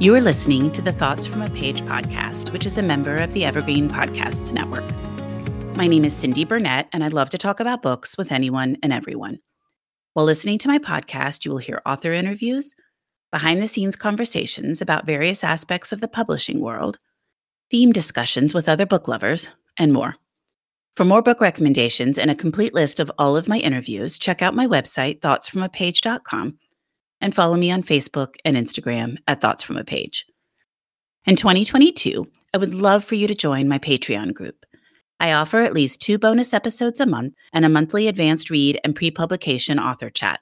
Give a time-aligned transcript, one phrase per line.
[0.00, 3.34] You are listening to the Thoughts from a Page podcast, which is a member of
[3.34, 4.86] the Evergreen Podcasts Network.
[5.76, 8.94] My name is Cindy Burnett, and I love to talk about books with anyone and
[8.94, 9.40] everyone.
[10.14, 12.74] While listening to my podcast, you will hear author interviews,
[13.30, 16.98] behind the scenes conversations about various aspects of the publishing world,
[17.70, 20.14] theme discussions with other book lovers, and more.
[20.96, 24.54] For more book recommendations and a complete list of all of my interviews, check out
[24.54, 26.56] my website, thoughtsfromapage.com,
[27.20, 30.26] and follow me on Facebook and Instagram at Thoughts From a Page.
[31.26, 34.64] In 2022, I would love for you to join my Patreon group.
[35.20, 38.96] I offer at least two bonus episodes a month and a monthly advanced read and
[38.96, 40.40] pre publication author chat.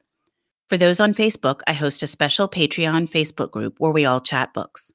[0.68, 4.54] For those on Facebook, I host a special Patreon Facebook group where we all chat
[4.54, 4.92] books.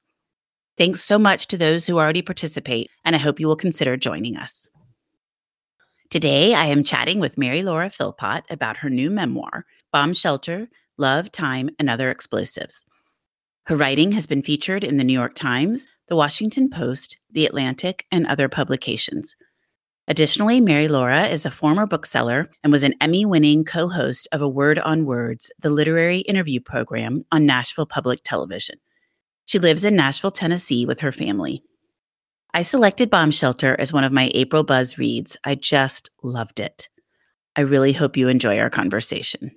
[0.78, 4.36] Thanks so much to those who already participate, and I hope you will consider joining
[4.36, 4.68] us.
[6.10, 11.32] Today, I am chatting with Mary Laura Philpott about her new memoir, Bomb Shelter Love,
[11.32, 12.84] Time, and Other Explosives.
[13.66, 18.06] Her writing has been featured in the New York Times, the Washington Post, the Atlantic,
[18.12, 19.34] and other publications.
[20.06, 24.42] Additionally, Mary Laura is a former bookseller and was an Emmy winning co host of
[24.42, 28.78] A Word on Words, the literary interview program on Nashville Public Television.
[29.46, 31.62] She lives in Nashville, Tennessee with her family.
[32.52, 35.38] I selected Bomb Shelter as one of my April Buzz reads.
[35.42, 36.88] I just loved it.
[37.56, 39.52] I really hope you enjoy our conversation.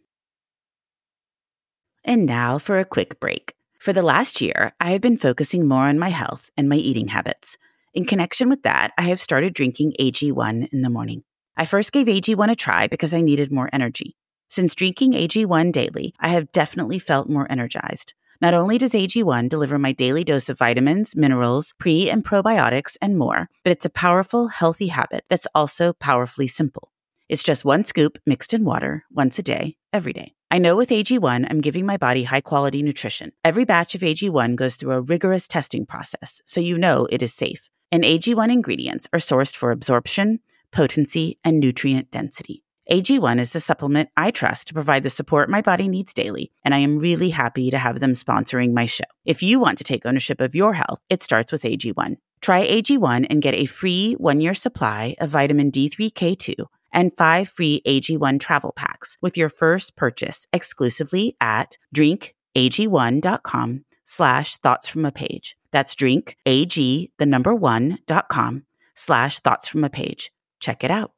[2.08, 3.53] And now for a quick break.
[3.80, 7.09] For the last year, I have been focusing more on my health and my eating
[7.09, 7.58] habits.
[7.94, 11.23] In connection with that, I have started drinking AG1 in the morning.
[11.58, 14.16] I first gave AG1 a try because I needed more energy.
[14.47, 18.14] Since drinking AG1 daily, I have definitely felt more energized.
[18.39, 23.17] Not only does AG1 deliver my daily dose of vitamins, minerals, pre and probiotics, and
[23.17, 26.94] more, but it's a powerful, healthy habit that's also powerfully simple.
[27.27, 30.36] It's just one scoop mixed in water once a day, every day.
[30.49, 33.33] I know with AG1, I'm giving my body high quality nutrition.
[33.43, 37.33] Every batch of AG1 goes through a rigorous testing process, so you know it is
[37.33, 40.39] safe and AG1 ingredients are sourced for absorption,
[40.71, 42.63] potency, and nutrient density.
[42.91, 46.73] AG1 is the supplement I trust to provide the support my body needs daily, and
[46.73, 49.03] I am really happy to have them sponsoring my show.
[49.25, 52.15] If you want to take ownership of your health, it starts with AG1.
[52.39, 57.81] Try AG1 and get a free one year supply of vitamin D3K2 and five free
[57.86, 65.58] AG1 travel packs with your first purchase exclusively at drinkag1.com slash thoughts from a page.
[65.71, 68.64] That's drink, ag, the number one, dot com
[68.95, 70.31] slash thoughts from a page.
[70.59, 71.11] Check it out.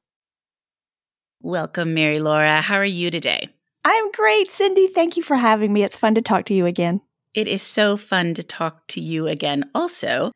[1.42, 2.62] Welcome, Mary Laura.
[2.62, 3.50] How are you today?
[3.86, 4.88] I'm great, Cindy.
[4.88, 5.84] Thank you for having me.
[5.84, 7.00] It's fun to talk to you again.
[7.34, 9.70] It is so fun to talk to you again.
[9.74, 10.32] Also,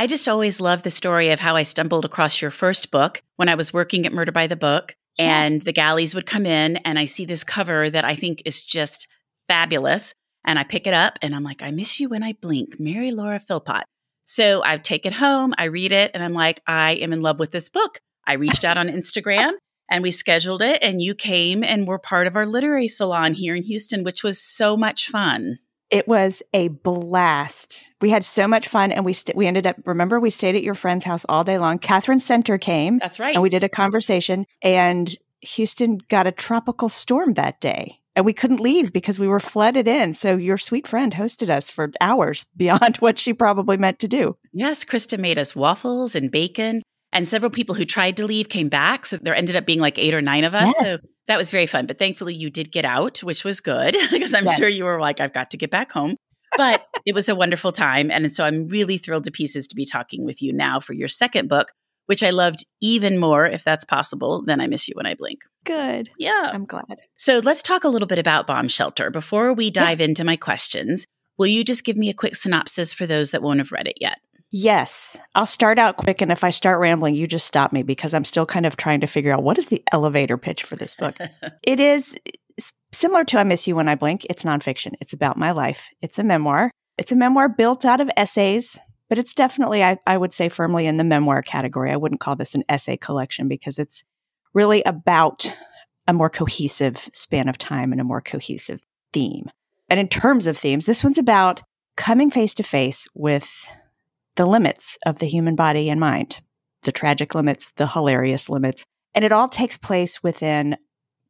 [0.00, 3.50] I just always love the story of how I stumbled across your first book when
[3.50, 4.96] I was working at Murder by the Book.
[5.18, 5.26] Yes.
[5.26, 8.62] And the galleys would come in, and I see this cover that I think is
[8.62, 9.08] just
[9.46, 10.14] fabulous.
[10.46, 13.10] And I pick it up and I'm like, I miss you when I blink, Mary
[13.10, 13.84] Laura Philpott.
[14.24, 17.38] So I take it home, I read it, and I'm like, I am in love
[17.38, 18.00] with this book.
[18.26, 19.52] I reached out on Instagram
[19.90, 23.54] and we scheduled it, and you came and were part of our literary salon here
[23.54, 25.58] in Houston, which was so much fun.
[25.90, 27.82] It was a blast.
[28.00, 29.76] We had so much fun, and we st- we ended up.
[29.84, 31.78] Remember, we stayed at your friend's house all day long.
[31.78, 32.98] Katherine Center came.
[32.98, 34.46] That's right, and we did a conversation.
[34.62, 39.40] And Houston got a tropical storm that day and we couldn't leave because we were
[39.40, 40.12] flooded in.
[40.14, 44.36] So your sweet friend hosted us for hours beyond what she probably meant to do.
[44.52, 46.82] Yes, Krista made us waffles and bacon.
[47.12, 49.04] And several people who tried to leave came back.
[49.06, 50.72] So there ended up being like eight or nine of us.
[50.80, 51.02] Yes.
[51.02, 51.86] So that was very fun.
[51.86, 54.56] But thankfully, you did get out, which was good because I'm yes.
[54.56, 56.16] sure you were like, I've got to get back home.
[56.56, 58.10] But it was a wonderful time.
[58.10, 61.08] And so I'm really thrilled to pieces to be talking with you now for your
[61.08, 61.72] second book,
[62.06, 65.40] which I loved even more, if that's possible, than I Miss You When I Blink.
[65.64, 66.10] Good.
[66.18, 66.50] Yeah.
[66.52, 67.00] I'm glad.
[67.16, 69.10] So let's talk a little bit about Bomb Shelter.
[69.10, 70.06] Before we dive yeah.
[70.06, 71.06] into my questions,
[71.38, 73.98] will you just give me a quick synopsis for those that won't have read it
[74.00, 74.18] yet?
[74.50, 75.18] Yes.
[75.34, 76.20] I'll start out quick.
[76.20, 79.00] And if I start rambling, you just stop me because I'm still kind of trying
[79.00, 81.16] to figure out what is the elevator pitch for this book.
[81.62, 82.16] it is
[82.92, 84.26] similar to I Miss You When I Blink.
[84.28, 86.70] It's nonfiction, it's about my life, it's a memoir.
[86.98, 88.78] It's a memoir built out of essays
[89.10, 91.90] but it's definitely, I, I would say, firmly in the memoir category.
[91.90, 94.04] I wouldn't call this an essay collection because it's
[94.54, 95.52] really about
[96.06, 98.80] a more cohesive span of time and a more cohesive
[99.12, 99.50] theme.
[99.88, 101.60] And in terms of themes, this one's about
[101.96, 103.68] coming face to face with
[104.36, 106.40] the limits of the human body and mind,
[106.82, 108.84] the tragic limits, the hilarious limits.
[109.14, 110.76] And it all takes place within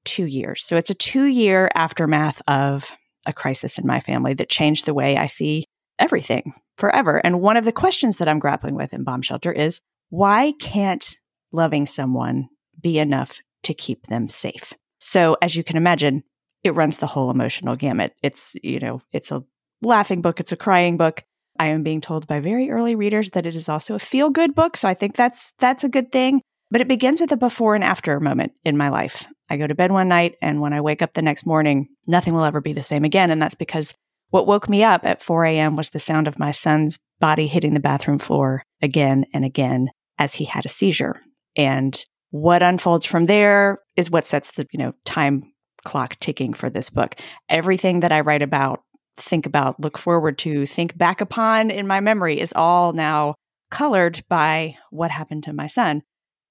[0.05, 0.64] two years.
[0.64, 2.91] So it's a two year aftermath of
[3.26, 5.67] a crisis in my family that changed the way I see
[5.99, 7.19] everything forever.
[7.19, 11.17] And one of the questions that I'm grappling with in Bomb Shelter is why can't
[11.52, 12.49] loving someone
[12.81, 14.73] be enough to keep them safe?
[14.99, 16.23] So as you can imagine,
[16.64, 18.14] it runs the whole emotional gamut.
[18.23, 19.44] It's, you know, it's a
[19.82, 20.41] laughing book.
[20.41, 21.23] It's a crying book.
[21.61, 24.55] I am being told by very early readers that it is also a feel good
[24.55, 24.79] book.
[24.79, 26.41] So I think that's, that's a good thing.
[26.71, 29.27] But it begins with a before and after moment in my life.
[29.51, 32.33] I go to bed one night and when I wake up the next morning, nothing
[32.33, 33.31] will ever be the same again.
[33.31, 33.93] And that's because
[34.31, 35.77] what woke me up at 4 a.m.
[35.77, 40.37] was the sound of my son's body hitting the bathroom floor again and again as
[40.37, 41.21] he had a seizure.
[41.59, 45.53] And what unfolds from there is what sets the, you know, time
[45.85, 47.17] clock ticking for this book.
[47.51, 48.81] Everything that I write about,
[49.20, 53.34] think about, look forward to, think back upon in my memory is all now
[53.70, 56.02] colored by what happened to my son.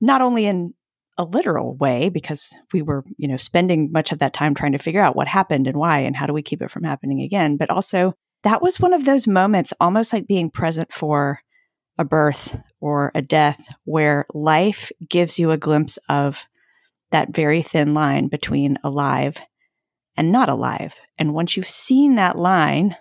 [0.01, 0.74] Not only in
[1.18, 4.77] a literal way because we were, you know, spending much of that time trying to
[4.77, 7.57] figure out what happened and why and how do we keep it from happening again,
[7.57, 8.13] but also
[8.44, 11.42] that was one of those moments almost like being present for
[11.98, 16.45] a birth or a death where life gives you a glimpse of
[17.12, 19.42] that very thin line between alive
[20.19, 21.00] and not alive.
[21.18, 22.98] And once you've seen that line,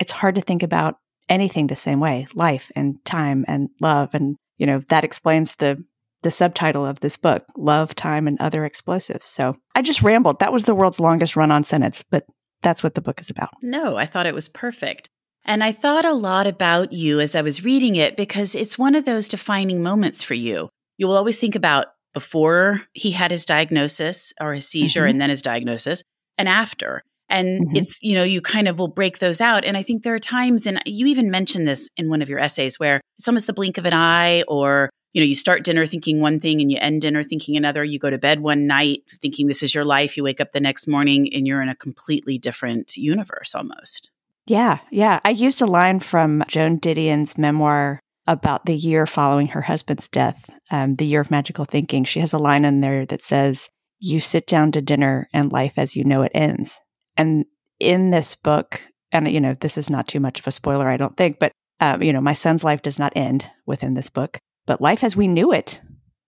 [0.00, 0.96] it's hard to think about
[1.28, 4.14] anything the same way life and time and love.
[4.14, 5.82] And, you know, that explains the
[6.22, 9.24] the subtitle of this book, Love, Time, and Other Explosives.
[9.24, 10.40] So I just rambled.
[10.40, 12.26] That was the world's longest run on sentence, but
[12.60, 13.48] that's what the book is about.
[13.62, 15.08] No, I thought it was perfect.
[15.46, 18.94] And I thought a lot about you as I was reading it because it's one
[18.94, 20.68] of those defining moments for you.
[20.98, 25.10] You will always think about before he had his diagnosis or his seizure mm-hmm.
[25.10, 26.02] and then his diagnosis
[26.40, 27.04] and after.
[27.28, 27.76] And mm-hmm.
[27.76, 29.64] it's, you know, you kind of will break those out.
[29.64, 32.40] And I think there are times, and you even mentioned this in one of your
[32.40, 35.86] essays, where it's almost the blink of an eye or you know, you start dinner
[35.86, 37.82] thinking one thing and you end dinner thinking another.
[37.82, 40.16] You go to bed one night thinking this is your life.
[40.16, 44.12] You wake up the next morning and you're in a completely different universe almost.
[44.46, 44.78] Yeah.
[44.90, 45.18] Yeah.
[45.24, 50.48] I used a line from Joan Didion's memoir about the year following her husband's death,
[50.70, 52.04] um, the year of magical thinking.
[52.04, 53.68] She has a line in there that says,
[54.00, 56.80] You sit down to dinner and life as you know it ends.
[57.16, 57.44] And
[57.78, 58.82] in this book,
[59.12, 61.52] and you know, this is not too much of a spoiler, I don't think, but
[61.80, 64.38] um, you know, my son's life does not end within this book.
[64.66, 65.80] But life as we knew it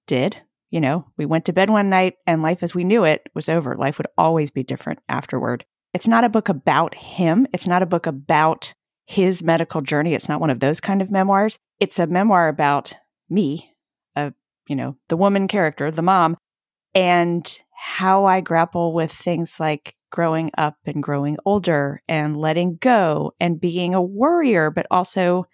[0.06, 0.38] did.
[0.70, 3.50] You know, we went to bed one night and life as we knew it was
[3.50, 3.76] over.
[3.76, 5.66] Life would always be different afterward.
[5.92, 7.46] It's not a book about him.
[7.52, 8.72] It's not a book about
[9.04, 10.14] his medical journey.
[10.14, 11.58] It's not one of those kind of memoirs.
[11.78, 12.94] It's a memoir about
[13.28, 13.74] me,
[14.16, 14.32] a,
[14.66, 16.38] you know, the woman character, the mom,
[16.94, 23.32] and how I grapple with things like growing up and growing older and letting go
[23.40, 25.46] and being a worrier, but also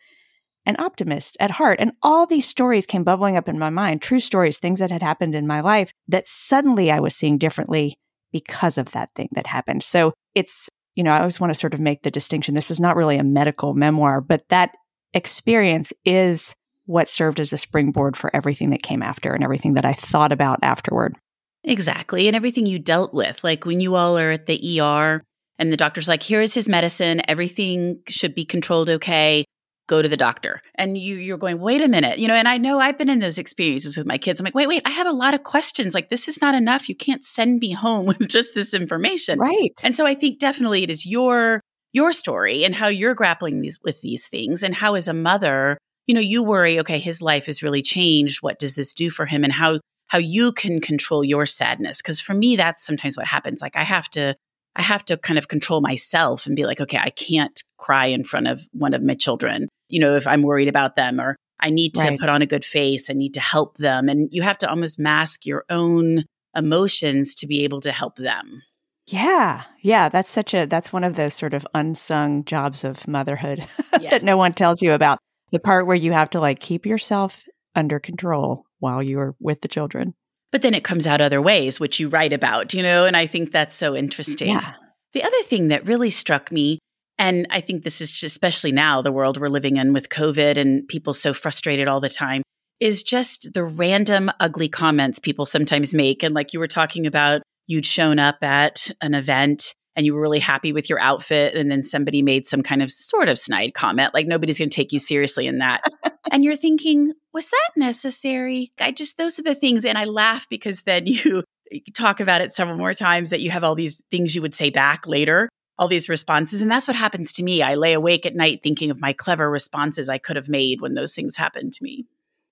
[0.67, 1.79] an optimist at heart.
[1.81, 5.03] And all these stories came bubbling up in my mind, true stories, things that had
[5.03, 7.97] happened in my life that suddenly I was seeing differently
[8.33, 9.83] because of that thing that happened.
[9.83, 12.55] So it's, you know, I always want to sort of make the distinction.
[12.55, 14.73] This is not really a medical memoir, but that
[15.15, 16.55] experience is
[16.85, 20.33] what served as a springboard for everything that came after and everything that I thought
[20.33, 21.17] about afterward.
[21.65, 22.27] Exactly.
[22.27, 23.43] And everything you dealt with.
[23.45, 25.23] Like when you all are at the ER
[25.59, 27.21] and the doctor's like, here is his medicine.
[27.29, 29.45] Everything should be controlled okay
[29.89, 32.59] go to the doctor and you you're going wait a minute you know and i
[32.59, 35.07] know i've been in those experiences with my kids i'm like wait wait i have
[35.07, 38.29] a lot of questions like this is not enough you can't send me home with
[38.29, 41.61] just this information right and so i think definitely it is your
[41.93, 45.79] your story and how you're grappling these with these things and how as a mother
[46.07, 49.25] you know you worry okay his life has really changed what does this do for
[49.25, 53.27] him and how how you can control your sadness because for me that's sometimes what
[53.27, 54.35] happens like i have to
[54.77, 58.23] I have to kind of control myself and be like, okay, I can't cry in
[58.23, 61.71] front of one of my children you know, if I'm worried about them or I
[61.71, 62.19] need to right.
[62.19, 64.09] put on a good face, I need to help them.
[64.09, 66.25] And you have to almost mask your own
[66.55, 68.63] emotions to be able to help them.
[69.07, 69.65] Yeah.
[69.81, 70.09] Yeah.
[70.09, 73.67] That's such a, that's one of those sort of unsung jobs of motherhood
[74.01, 74.11] yes.
[74.11, 75.19] that no one tells you about.
[75.51, 77.43] The part where you have to like keep yourself
[77.75, 80.15] under control while you're with the children.
[80.51, 83.27] But then it comes out other ways, which you write about, you know, and I
[83.27, 84.49] think that's so interesting.
[84.49, 84.75] Yeah.
[85.13, 86.79] The other thing that really struck me
[87.19, 90.87] and I think this is especially now, the world we're living in with COVID and
[90.87, 92.43] people so frustrated all the time,
[92.79, 96.23] is just the random ugly comments people sometimes make.
[96.23, 100.21] And like you were talking about, you'd shown up at an event and you were
[100.21, 101.57] really happy with your outfit.
[101.57, 104.75] And then somebody made some kind of sort of snide comment, like nobody's going to
[104.75, 105.83] take you seriously in that.
[106.31, 108.71] and you're thinking, was that necessary?
[108.81, 109.85] I just, those are the things.
[109.85, 113.51] And I laugh because then you, you talk about it several more times that you
[113.51, 115.49] have all these things you would say back later
[115.81, 116.61] all these responses.
[116.61, 117.63] And that's what happens to me.
[117.63, 120.95] I lay awake at night thinking of my clever responses I could have made when
[120.95, 122.07] those things happened to me.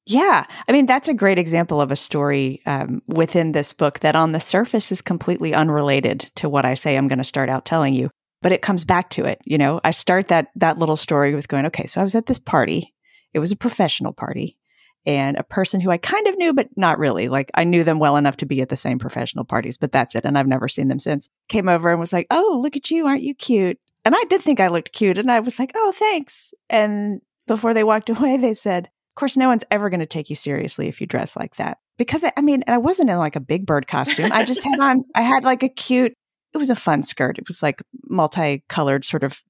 [0.07, 0.45] Yeah.
[0.69, 4.33] I mean, that's a great example of a story um, within this book that on
[4.33, 7.93] the surface is completely unrelated to what I say I'm going to start out telling
[7.93, 8.11] you.
[8.41, 9.41] But it comes back to it.
[9.45, 12.27] You know, I start that that little story with going, okay, so I was at
[12.27, 12.95] this party.
[13.35, 14.57] It was a professional party
[15.05, 17.29] and a person who I kind of knew, but not really.
[17.29, 20.15] Like I knew them well enough to be at the same professional parties, but that's
[20.15, 20.25] it.
[20.25, 21.29] And I've never seen them since.
[21.49, 23.07] Came over and was like, Oh, look at you.
[23.07, 23.79] Aren't you cute?
[24.07, 25.19] And I did think I looked cute.
[25.19, 26.55] And I was like, oh, thanks.
[26.71, 30.29] And before they walked away, they said, of course, no one's ever going to take
[30.29, 31.79] you seriously if you dress like that.
[31.97, 34.31] Because I, I mean, I wasn't in like a big bird costume.
[34.31, 36.13] I just had on, I had like a cute,
[36.53, 37.39] it was a fun skirt.
[37.39, 37.81] It was like
[38.11, 39.41] multicolored, sort of,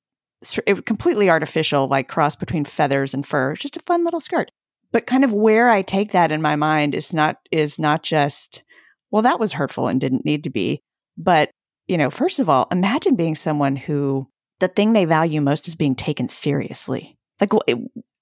[0.68, 3.56] it completely artificial, like cross between feathers and fur.
[3.56, 4.52] Just a fun little skirt.
[4.92, 8.62] But kind of where I take that in my mind is not, is not just,
[9.10, 10.80] well, that was hurtful and didn't need to be.
[11.18, 11.50] But,
[11.88, 14.28] you know, first of all, imagine being someone who
[14.60, 17.18] the thing they value most is being taken seriously.
[17.40, 17.50] Like,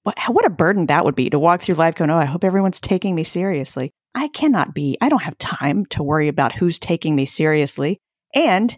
[0.05, 2.43] what, what a burden that would be to walk through life going, oh, I hope
[2.43, 3.91] everyone's taking me seriously.
[4.13, 7.97] I cannot be, I don't have time to worry about who's taking me seriously.
[8.35, 8.77] And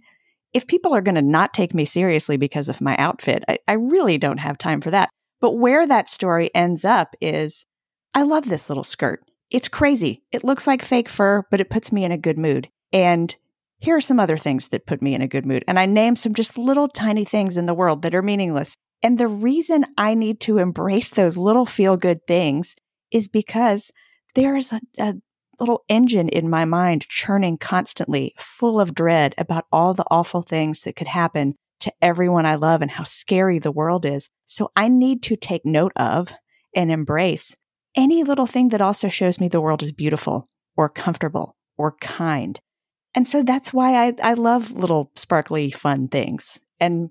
[0.54, 3.74] if people are going to not take me seriously because of my outfit, I, I
[3.74, 5.10] really don't have time for that.
[5.42, 7.66] But where that story ends up is
[8.14, 9.22] I love this little skirt.
[9.52, 10.24] It's crazy.
[10.32, 12.70] It looks like fake fur, but it puts me in a good mood.
[12.94, 13.36] And
[13.80, 15.66] here are some other things that put me in a good mood.
[15.68, 18.76] And I name some just little tiny things in the world that are meaningless.
[19.04, 22.76] And the reason I need to embrace those little feel good things
[23.12, 23.92] is because
[24.36, 25.16] there is a, a,
[25.60, 30.84] little engine in my mind churning constantly, full of dread about all the awful things
[30.84, 34.30] that could happen to everyone I love and how scary the world is.
[34.46, 36.32] So I need to take note of
[36.76, 37.56] and embrace
[37.96, 42.60] any little thing that also shows me the world is beautiful or comfortable or kind.
[43.16, 46.60] And so that's why I, I love little sparkly, fun things.
[46.80, 47.10] And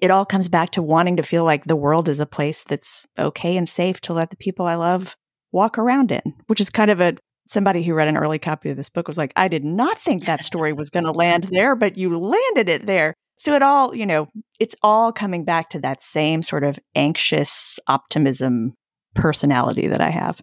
[0.00, 3.06] it all comes back to wanting to feel like the world is a place that's
[3.18, 5.16] okay and safe to let the people I love
[5.52, 7.14] walk around in, which is kind of a
[7.46, 10.24] somebody who read an early copy of this book was like, I did not think
[10.24, 13.14] that story was going to land there, but you landed it there.
[13.38, 17.78] So it all, you know, it's all coming back to that same sort of anxious
[17.86, 18.74] optimism
[19.14, 20.40] personality that I have.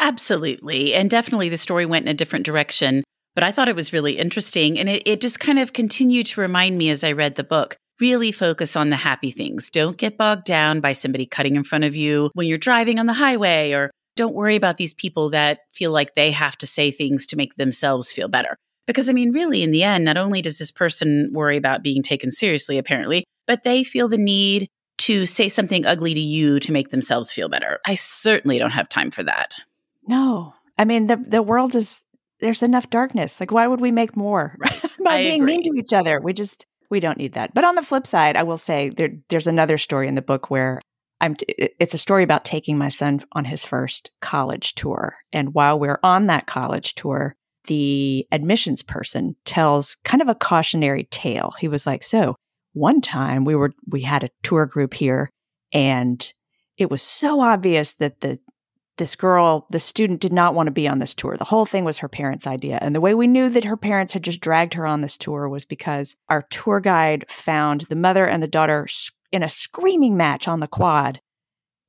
[0.00, 0.94] Absolutely.
[0.94, 3.02] And definitely the story went in a different direction,
[3.34, 4.78] but I thought it was really interesting.
[4.78, 7.76] And it, it just kind of continued to remind me as I read the book
[8.00, 9.70] really focus on the happy things.
[9.70, 13.06] Don't get bogged down by somebody cutting in front of you when you're driving on
[13.06, 16.90] the highway, or don't worry about these people that feel like they have to say
[16.90, 18.56] things to make themselves feel better.
[18.86, 22.02] Because, I mean, really, in the end, not only does this person worry about being
[22.02, 26.72] taken seriously, apparently, but they feel the need to say something ugly to you to
[26.72, 27.80] make themselves feel better.
[27.86, 29.60] I certainly don't have time for that.
[30.06, 30.54] No.
[30.76, 32.02] I mean, the, the world is,
[32.40, 33.40] there's enough darkness.
[33.40, 34.56] Like, why would we make more
[35.04, 35.52] by I being agree.
[35.54, 36.20] mean to each other?
[36.20, 37.54] We just, we don't need that.
[37.54, 40.50] But on the flip side, I will say there, there's another story in the book
[40.50, 40.80] where
[41.20, 41.46] I'm t-
[41.78, 45.16] it's a story about taking my son on his first college tour.
[45.32, 51.04] And while we're on that college tour, the admissions person tells kind of a cautionary
[51.10, 51.54] tale.
[51.58, 52.36] He was like, "So,
[52.72, 55.30] one time we were we had a tour group here
[55.72, 56.32] and
[56.76, 58.38] it was so obvious that the
[58.98, 61.36] this girl, the student did not want to be on this tour.
[61.36, 62.78] The whole thing was her parents' idea.
[62.80, 65.48] And the way we knew that her parents had just dragged her on this tour
[65.48, 68.86] was because our tour guide found the mother and the daughter
[69.32, 71.20] in a screaming match on the quad.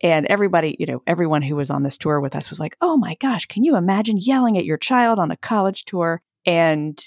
[0.01, 2.95] And everybody, you know, everyone who was on this tour with us was like, oh
[2.95, 6.21] my gosh, can you imagine yelling at your child on a college tour?
[6.45, 7.03] And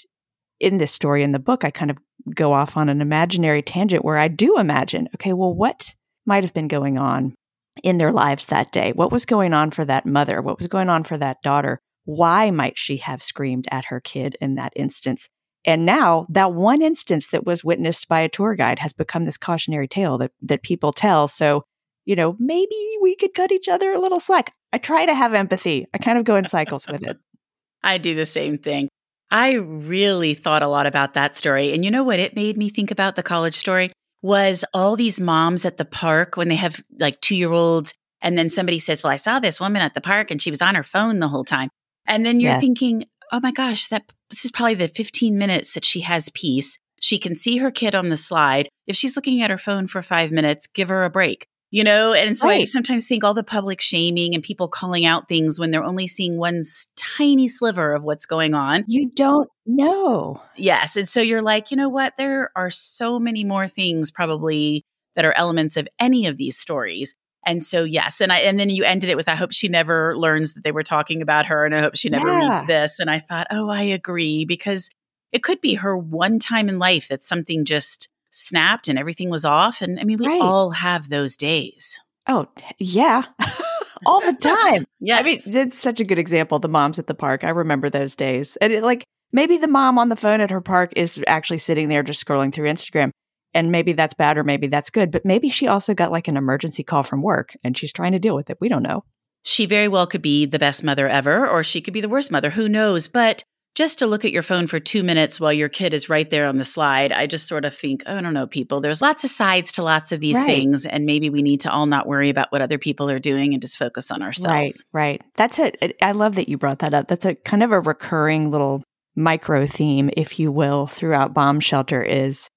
[0.59, 1.97] in this story in the book, I kind of
[2.35, 5.95] go off on an imaginary tangent where I do imagine, okay, well, what
[6.25, 7.33] might have been going on
[7.81, 8.91] in their lives that day.
[8.91, 10.41] What was going on for that mother?
[10.41, 11.79] What was going on for that daughter?
[12.05, 15.29] Why might she have screamed at her kid in that instance?
[15.65, 19.37] And now that one instance that was witnessed by a tour guide has become this
[19.37, 21.27] cautionary tale that, that people tell.
[21.27, 21.63] So,
[22.05, 24.53] you know, maybe we could cut each other a little slack.
[24.73, 25.87] I try to have empathy.
[25.93, 27.17] I kind of go in cycles with it.
[27.83, 28.89] I do the same thing.
[29.31, 31.73] I really thought a lot about that story.
[31.73, 33.89] And you know what it made me think about the college story?
[34.23, 37.93] Was all these moms at the park when they have like two year olds.
[38.21, 40.61] And then somebody says, Well, I saw this woman at the park and she was
[40.61, 41.69] on her phone the whole time.
[42.07, 42.61] And then you're yes.
[42.61, 46.79] thinking, Oh my gosh, that this is probably the 15 minutes that she has peace.
[46.99, 48.69] She can see her kid on the slide.
[48.87, 52.13] If she's looking at her phone for five minutes, give her a break you know?
[52.13, 52.61] And so right.
[52.61, 56.07] I sometimes think all the public shaming and people calling out things when they're only
[56.07, 56.61] seeing one
[56.95, 58.85] tiny sliver of what's going on.
[58.87, 60.39] You don't know.
[60.55, 60.95] Yes.
[60.97, 62.15] And so you're like, you know what?
[62.15, 67.15] There are so many more things probably that are elements of any of these stories.
[67.43, 70.15] And so yes, and I and then you ended it with I hope she never
[70.15, 72.49] learns that they were talking about her and I hope she never yeah.
[72.49, 72.99] reads this.
[72.99, 74.91] And I thought, oh, I agree because
[75.31, 79.45] it could be her one time in life that something just snapped and everything was
[79.45, 79.81] off.
[79.81, 80.41] And I mean, we right.
[80.41, 81.99] all have those days.
[82.27, 82.47] Oh,
[82.79, 83.23] yeah.
[84.05, 84.85] all the time.
[84.99, 85.17] yeah.
[85.17, 86.59] I mean, it's such a good example.
[86.59, 87.43] The moms at the park.
[87.43, 88.57] I remember those days.
[88.57, 91.89] And it, like, maybe the mom on the phone at her park is actually sitting
[91.89, 93.11] there just scrolling through Instagram.
[93.53, 95.11] And maybe that's bad or maybe that's good.
[95.11, 98.19] But maybe she also got like an emergency call from work and she's trying to
[98.19, 98.57] deal with it.
[98.59, 99.03] We don't know.
[99.43, 102.31] She very well could be the best mother ever, or she could be the worst
[102.31, 102.51] mother.
[102.51, 103.09] Who knows?
[103.09, 103.43] But
[103.75, 106.45] just to look at your phone for two minutes while your kid is right there
[106.45, 109.23] on the slide, I just sort of think, oh, I don't know, people, there's lots
[109.23, 110.45] of sides to lots of these right.
[110.45, 110.85] things.
[110.85, 113.61] And maybe we need to all not worry about what other people are doing and
[113.61, 114.83] just focus on ourselves.
[114.93, 115.21] Right, right.
[115.35, 115.97] That's it.
[116.01, 117.07] I love that you brought that up.
[117.07, 118.83] That's a kind of a recurring little
[119.15, 122.49] micro theme, if you will, throughout Bomb Shelter is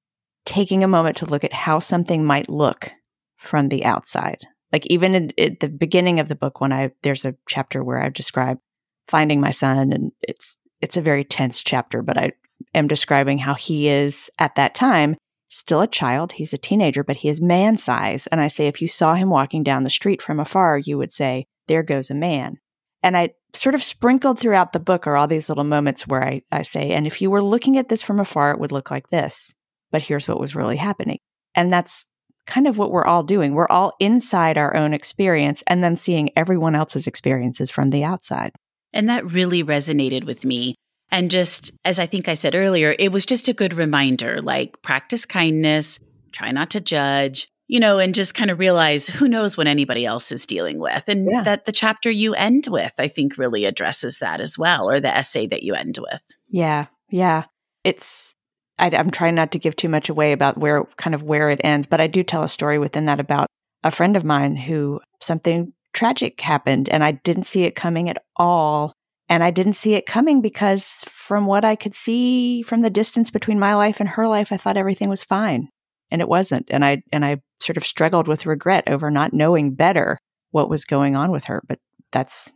[0.45, 2.91] taking a moment to look at how something might look
[3.37, 4.47] from the outside.
[4.73, 8.03] Like even in, at the beginning of the book, when I there's a chapter where
[8.03, 8.59] I describe
[9.07, 12.33] finding my son, and it's it's a very tense chapter, but I
[12.75, 15.17] am describing how he is at that time
[15.49, 16.33] still a child.
[16.33, 18.27] He's a teenager, but he is man size.
[18.29, 21.13] And I say, if you saw him walking down the street from afar, you would
[21.13, 22.59] say, there goes a man.
[23.03, 26.43] And I sort of sprinkled throughout the book are all these little moments where I,
[26.51, 29.11] I say, and if you were looking at this from afar, it would look like
[29.11, 29.55] this.
[29.91, 31.19] But here's what was really happening.
[31.55, 32.05] And that's
[32.47, 33.55] kind of what we're all doing.
[33.55, 38.53] We're all inside our own experience and then seeing everyone else's experiences from the outside.
[38.97, 40.75] And that really resonated with me.
[41.11, 44.81] And just as I think I said earlier, it was just a good reminder like
[44.83, 46.01] practice kindness,
[46.33, 50.05] try not to judge, you know, and just kind of realize who knows what anybody
[50.05, 51.05] else is dealing with.
[51.09, 51.43] And yeah.
[51.43, 55.15] that the chapter you end with, I think, really addresses that as well, or the
[55.15, 56.23] essay that you end with.
[56.49, 56.87] Yeah.
[57.11, 57.45] Yeah.
[57.85, 58.35] It's,
[58.79, 61.61] I, am trying not to give too much away about where kind of where it
[61.63, 63.47] ends, but I do tell a story within that about
[63.85, 68.23] a friend of mine who something tragic happened and I didn't see it coming at
[68.37, 68.93] all.
[69.29, 73.31] And I didn't see it coming because from what I could see from the distance
[73.31, 75.69] between my life and her life, I thought everything was fine.
[76.13, 76.67] And it wasn't.
[76.71, 80.21] And I, and I sort of struggled with regret over not knowing better
[80.53, 81.61] what was going on with her.
[81.67, 81.81] But
[82.13, 82.53] that's,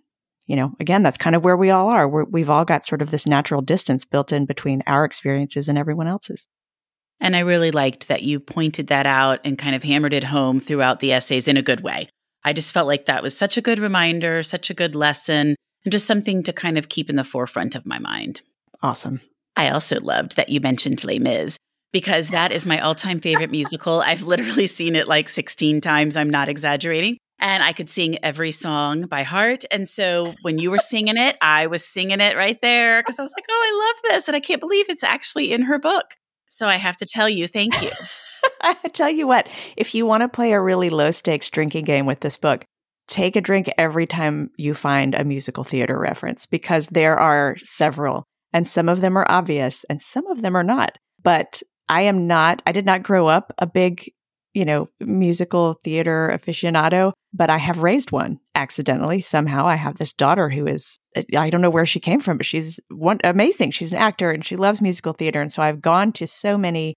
[0.47, 2.07] you know, again, that's kind of where we all are.
[2.07, 5.77] we have all got sort of this natural distance built in between our experiences and
[5.77, 6.47] everyone else's.
[7.21, 10.61] And I really liked that you pointed that out and kind of hammered it home
[10.61, 12.09] throughout the essays in a good way.
[12.45, 15.93] I just felt like that was such a good reminder, such a good lesson, and
[15.93, 18.43] just something to kind of keep in the forefront of my mind.
[18.83, 19.21] Awesome.
[19.57, 21.59] I also loved that you mentioned Les Mis
[21.93, 24.01] because that is my all time favorite musical.
[24.07, 26.17] I've literally seen it like 16 times.
[26.17, 27.19] I'm not exaggerating.
[27.43, 29.65] And I could sing every song by heart.
[29.71, 33.23] And so when you were singing it, I was singing it right there because I
[33.23, 34.29] was like, oh, I love this.
[34.29, 36.17] And I can't believe it's actually in her book.
[36.51, 37.91] So I have to tell you, thank you.
[38.63, 42.07] I tell you what, if you want to play a really low stakes drinking game
[42.07, 42.65] with this book,
[43.09, 48.25] take a drink every time you find a musical theater reference because there are several
[48.53, 50.99] and some of them are obvious and some of them are not.
[51.23, 54.13] But I am not, I did not grow up a big,
[54.55, 59.21] you know, musical theater aficionado, but I have raised one accidentally.
[59.21, 60.99] Somehow I have this daughter who is,
[61.37, 63.73] I don't know where she came from, but she's one, amazing.
[63.73, 65.41] She's an actor and she loves musical theater.
[65.41, 66.95] And so I've gone to so many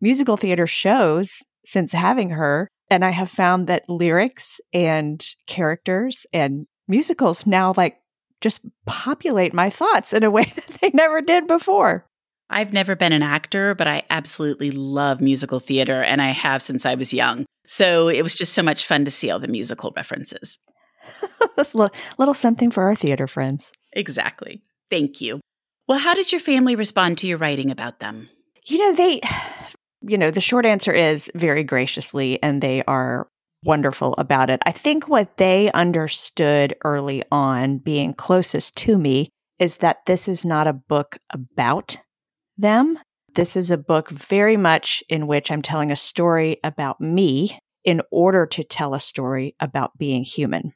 [0.00, 2.68] musical theater shows since having her.
[2.90, 7.98] And I have found that lyrics and characters and musicals now like
[8.40, 12.06] just populate my thoughts in a way that they never did before.
[12.48, 16.86] I've never been an actor, but I absolutely love musical theater and I have since
[16.86, 17.44] I was young.
[17.66, 20.60] So it was just so much fun to see all the musical references.
[21.56, 23.72] That's a little, little something for our theater friends.
[23.92, 24.62] Exactly.
[24.90, 25.40] Thank you.
[25.88, 28.28] Well, how did your family respond to your writing about them?
[28.64, 29.20] You know, they
[30.02, 33.28] you know, the short answer is very graciously, and they are
[33.64, 34.60] wonderful about it.
[34.64, 40.44] I think what they understood early on, being closest to me, is that this is
[40.44, 41.98] not a book about
[42.56, 42.98] them.
[43.34, 48.00] This is a book very much in which I'm telling a story about me in
[48.10, 50.72] order to tell a story about being human.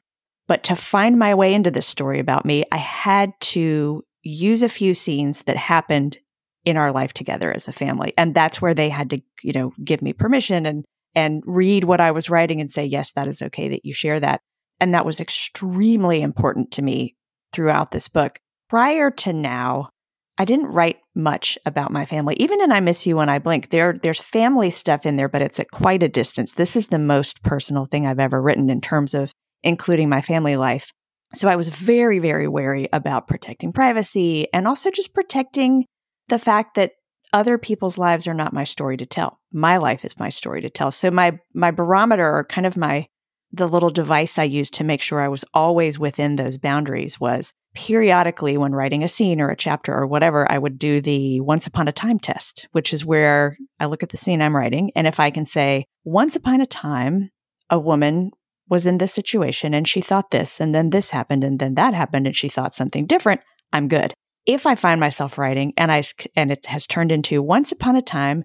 [0.47, 4.69] But to find my way into this story about me, I had to use a
[4.69, 6.17] few scenes that happened
[6.65, 8.13] in our life together as a family.
[8.17, 12.01] And that's where they had to, you know, give me permission and, and read what
[12.01, 14.41] I was writing and say, yes, that is okay that you share that.
[14.79, 17.15] And that was extremely important to me
[17.53, 18.39] throughout this book.
[18.69, 19.89] Prior to now,
[20.37, 22.35] I didn't write much about my family.
[22.39, 25.41] Even in I Miss You When I Blink, there, there's family stuff in there, but
[25.41, 26.53] it's at quite a distance.
[26.53, 30.57] This is the most personal thing I've ever written in terms of including my family
[30.57, 30.91] life.
[31.33, 35.85] So I was very, very wary about protecting privacy and also just protecting
[36.31, 36.93] the fact that
[37.33, 39.39] other people's lives are not my story to tell.
[39.51, 40.91] My life is my story to tell.
[40.91, 43.07] So my my barometer or kind of my
[43.53, 47.51] the little device I used to make sure I was always within those boundaries was
[47.75, 51.67] periodically when writing a scene or a chapter or whatever, I would do the once
[51.67, 54.91] upon a time test, which is where I look at the scene I'm writing.
[54.95, 57.29] And if I can say, once upon a time,
[57.69, 58.31] a woman
[58.69, 61.93] was in this situation and she thought this, and then this happened, and then that
[61.93, 63.41] happened, and she thought something different,
[63.73, 64.13] I'm good
[64.45, 66.03] if I find myself writing and I
[66.35, 68.43] and it has turned into once upon a time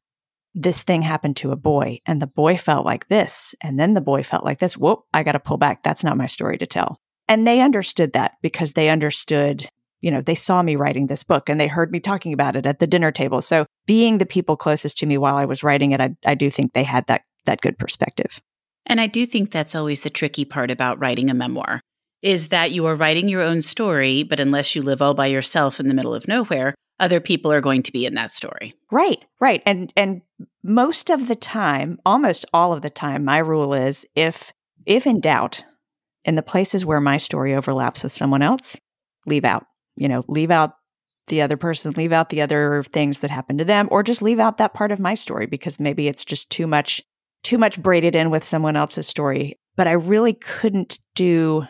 [0.55, 4.01] this thing happened to a boy and the boy felt like this and then the
[4.01, 6.67] boy felt like this whoop I got to pull back that's not my story to
[6.67, 9.69] tell and they understood that because they understood
[10.01, 12.67] you know, they saw me writing this book and they heard me talking about it
[12.67, 13.43] at the dinner table.
[13.43, 16.51] So being the people closest to me while I was writing it, I, I do
[16.51, 18.41] think they had that, that good perspective.
[18.85, 21.81] And I do think that's always the tricky part about writing a memoir
[22.23, 25.79] is that you are writing your own story, but unless you live all by yourself
[25.79, 28.75] in the middle of nowhere, other people are going to be in that story.
[28.91, 29.63] Right, right.
[29.67, 30.23] And and
[30.63, 34.53] most of the time, almost all of the time, my rule is if
[34.87, 35.65] if in doubt,
[36.25, 38.77] in the places where my story overlaps with someone else,
[39.27, 39.67] leave out.
[39.97, 40.75] You know, leave out
[41.29, 44.39] the other person, leave out the other things that happened to them, or just leave
[44.39, 47.03] out that part of my story because maybe it's just too much
[47.43, 49.59] too much braided in with someone else's story.
[49.77, 51.67] But I really couldn't do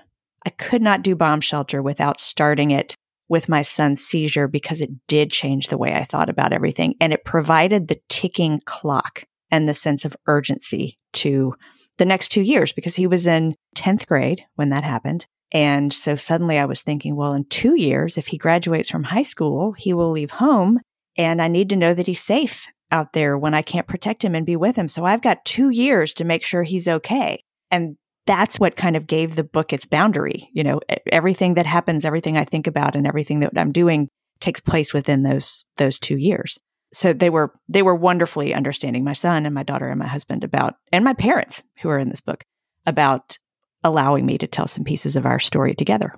[0.47, 2.95] I could not do bomb shelter without starting it
[3.29, 6.95] with my son's seizure because it did change the way I thought about everything.
[7.01, 11.55] And it provided the ticking clock and the sense of urgency to
[11.99, 15.27] the next two years because he was in 10th grade when that happened.
[15.51, 19.23] And so suddenly I was thinking, well, in two years, if he graduates from high
[19.23, 20.81] school, he will leave home
[21.19, 24.35] and I need to know that he's safe out there when I can't protect him
[24.35, 24.87] and be with him.
[24.87, 27.43] So I've got two years to make sure he's okay.
[27.71, 27.97] And
[28.27, 30.51] that's what kind of gave the book its boundary.
[30.53, 34.09] You know, everything that happens, everything I think about and everything that I'm doing
[34.41, 36.59] takes place within those, those two years.
[36.93, 40.45] So they were, they were wonderfully understanding my son and my daughter and my husband
[40.45, 42.45] about, and my parents who are in this book
[42.87, 43.39] about
[43.83, 46.15] allowing me to tell some pieces of our story together.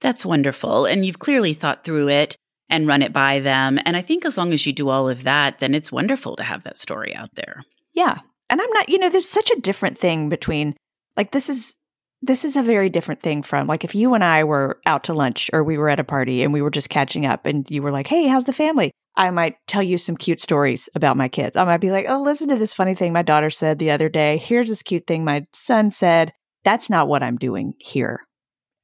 [0.00, 0.86] That's wonderful.
[0.86, 2.36] And you've clearly thought through it
[2.68, 3.78] and run it by them.
[3.84, 6.42] And I think as long as you do all of that, then it's wonderful to
[6.42, 7.62] have that story out there.
[7.94, 8.18] Yeah.
[8.50, 10.76] And I'm not, you know, there's such a different thing between
[11.18, 11.76] like this is
[12.22, 15.14] this is a very different thing from like if you and I were out to
[15.14, 17.82] lunch or we were at a party and we were just catching up and you
[17.82, 21.28] were like, "Hey, how's the family?" I might tell you some cute stories about my
[21.28, 21.56] kids.
[21.56, 24.08] I might be like, "Oh, listen to this funny thing my daughter said the other
[24.08, 24.38] day.
[24.38, 26.32] Here's this cute thing my son said."
[26.64, 28.26] That's not what I'm doing here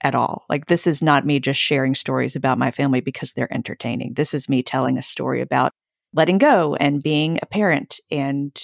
[0.03, 0.45] at all.
[0.49, 4.15] Like this is not me just sharing stories about my family because they're entertaining.
[4.15, 5.73] This is me telling a story about
[6.13, 8.61] letting go and being a parent and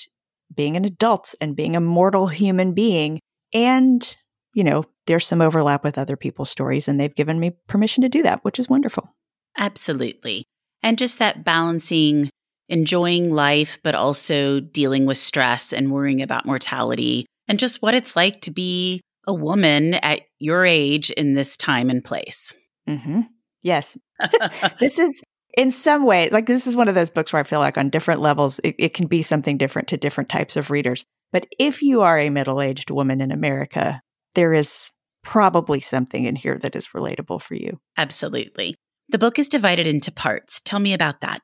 [0.55, 3.21] being an adult and being a mortal human being
[3.53, 4.17] and,
[4.55, 8.09] you know, there's some overlap with other people's stories, and they've given me permission to
[8.09, 9.15] do that, which is wonderful.
[9.57, 10.45] Absolutely.
[10.83, 12.31] And just that balancing
[12.71, 18.15] enjoying life, but also dealing with stress and worrying about mortality and just what it's
[18.15, 22.55] like to be a woman at your age in this time and place.
[22.89, 23.23] Mm-hmm.
[23.63, 23.99] Yes.
[24.79, 25.21] this is,
[25.59, 27.91] in some ways, like this is one of those books where I feel like on
[27.91, 31.05] different levels, it, it can be something different to different types of readers.
[31.33, 34.01] But if you are a middle aged woman in America,
[34.35, 34.91] there is
[35.23, 37.81] probably something in here that is relatable for you.
[37.97, 38.75] Absolutely.
[39.09, 40.61] The book is divided into parts.
[40.61, 41.43] Tell me about that.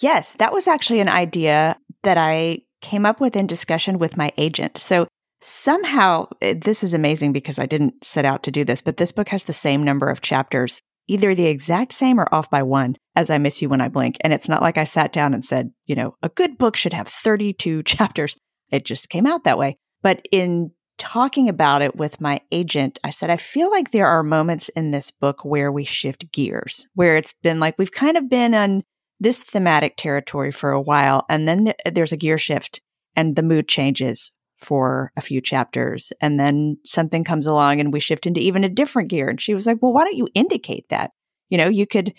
[0.00, 4.32] Yes, that was actually an idea that I came up with in discussion with my
[4.36, 4.78] agent.
[4.78, 5.06] So
[5.40, 9.12] somehow, eh, this is amazing because I didn't set out to do this, but this
[9.12, 12.96] book has the same number of chapters, either the exact same or off by one,
[13.14, 14.16] as I Miss You When I Blink.
[14.22, 16.92] And it's not like I sat down and said, you know, a good book should
[16.92, 18.36] have 32 chapters.
[18.74, 19.78] It just came out that way.
[20.02, 24.22] But in talking about it with my agent, I said, I feel like there are
[24.22, 28.28] moments in this book where we shift gears, where it's been like we've kind of
[28.28, 28.82] been on
[29.20, 31.24] this thematic territory for a while.
[31.28, 32.80] And then th- there's a gear shift
[33.16, 36.12] and the mood changes for a few chapters.
[36.20, 39.28] And then something comes along and we shift into even a different gear.
[39.28, 41.10] And she was like, Well, why don't you indicate that?
[41.48, 42.14] You know, you could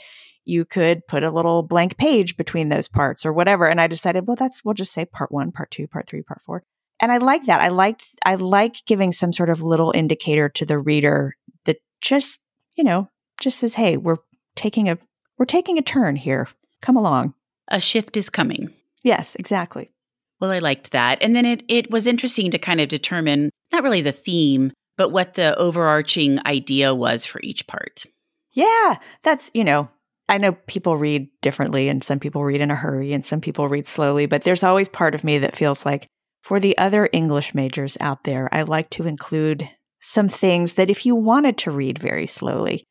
[0.45, 3.67] you could put a little blank page between those parts or whatever.
[3.67, 6.41] And I decided, well, that's, we'll just say part one, part two, part three, part
[6.45, 6.63] four.
[6.99, 7.61] And I like that.
[7.61, 12.39] I liked, I like giving some sort of little indicator to the reader that just,
[12.75, 14.17] you know, just says, Hey, we're
[14.55, 14.97] taking a,
[15.37, 16.47] we're taking a turn here.
[16.81, 17.33] Come along.
[17.67, 18.73] A shift is coming.
[19.03, 19.91] Yes, exactly.
[20.39, 21.17] Well, I liked that.
[21.21, 25.09] And then it, it was interesting to kind of determine not really the theme, but
[25.11, 28.03] what the overarching idea was for each part.
[28.51, 29.89] Yeah, that's, you know,
[30.27, 33.67] I know people read differently and some people read in a hurry and some people
[33.67, 36.07] read slowly, but there's always part of me that feels like
[36.43, 41.05] for the other English majors out there, I like to include some things that if
[41.05, 42.83] you wanted to read very slowly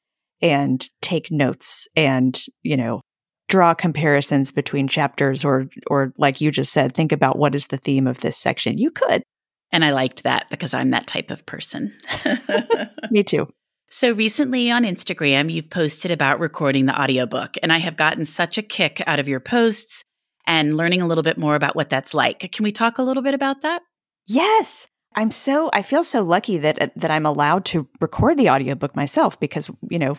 [0.42, 3.01] and take notes and, you know,
[3.49, 7.77] draw comparisons between chapters or or like you just said, think about what is the
[7.77, 9.23] theme of this section, you could.
[9.70, 11.97] And I liked that because I'm that type of person.
[13.11, 13.49] me too.
[13.95, 18.59] So recently on Instagram, you've posted about recording the audiobook, and I have gotten such
[18.59, 20.03] a kick out of your posts
[20.49, 22.41] and learning a little bit more about what that's like.
[22.51, 23.83] Can we talk a little bit about that?
[24.27, 24.89] Yes.
[25.15, 28.97] I'm so I feel so lucky that uh, that I'm allowed to record the audiobook
[28.97, 30.17] myself because, you know,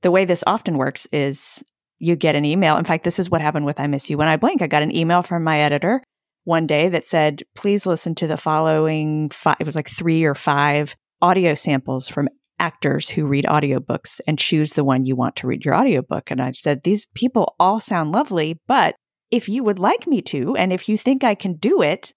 [0.00, 1.62] the way this often works is
[1.98, 2.78] you get an email.
[2.78, 4.62] In fact, this is what happened with I Miss You When I Blink.
[4.62, 6.02] I got an email from my editor
[6.44, 10.34] one day that said, please listen to the following five, it was like three or
[10.34, 15.46] five audio samples from actors who read audiobooks and choose the one you want to
[15.46, 16.30] read your audiobook.
[16.30, 18.94] And I said, These people all sound lovely, but
[19.30, 22.12] if you would like me to, and if you think I can do it,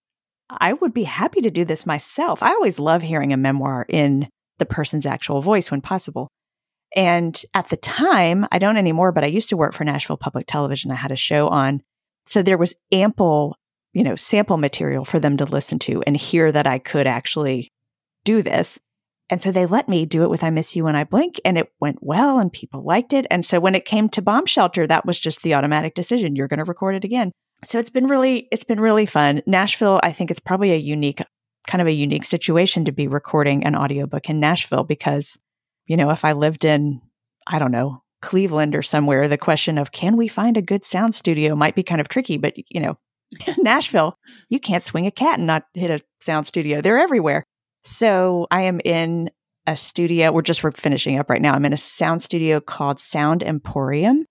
[0.49, 2.43] I would be happy to do this myself.
[2.43, 6.29] I always love hearing a memoir in the person's actual voice when possible.
[6.95, 10.45] And at the time, I don't anymore, but I used to work for Nashville Public
[10.47, 10.91] Television.
[10.91, 11.81] I had a show on.
[12.25, 13.55] So there was ample,
[13.93, 17.71] you know, sample material for them to listen to and hear that I could actually
[18.25, 18.79] do this.
[19.31, 21.57] And so they let me do it with I Miss You When I Blink and
[21.57, 23.25] it went well and people liked it.
[23.31, 26.35] And so when it came to Bomb Shelter, that was just the automatic decision.
[26.35, 27.31] You're going to record it again.
[27.63, 29.41] So it's been really, it's been really fun.
[29.47, 31.21] Nashville, I think it's probably a unique,
[31.65, 35.39] kind of a unique situation to be recording an audiobook in Nashville because,
[35.85, 36.99] you know, if I lived in,
[37.47, 41.15] I don't know, Cleveland or somewhere, the question of can we find a good sound
[41.15, 42.37] studio might be kind of tricky.
[42.37, 42.97] But, you know,
[43.59, 44.17] Nashville,
[44.49, 46.81] you can't swing a cat and not hit a sound studio.
[46.81, 47.45] They're everywhere.
[47.83, 49.29] So I am in
[49.67, 50.31] a studio.
[50.31, 51.53] We're just finishing up right now.
[51.53, 54.25] I'm in a sound studio called Sound Emporium.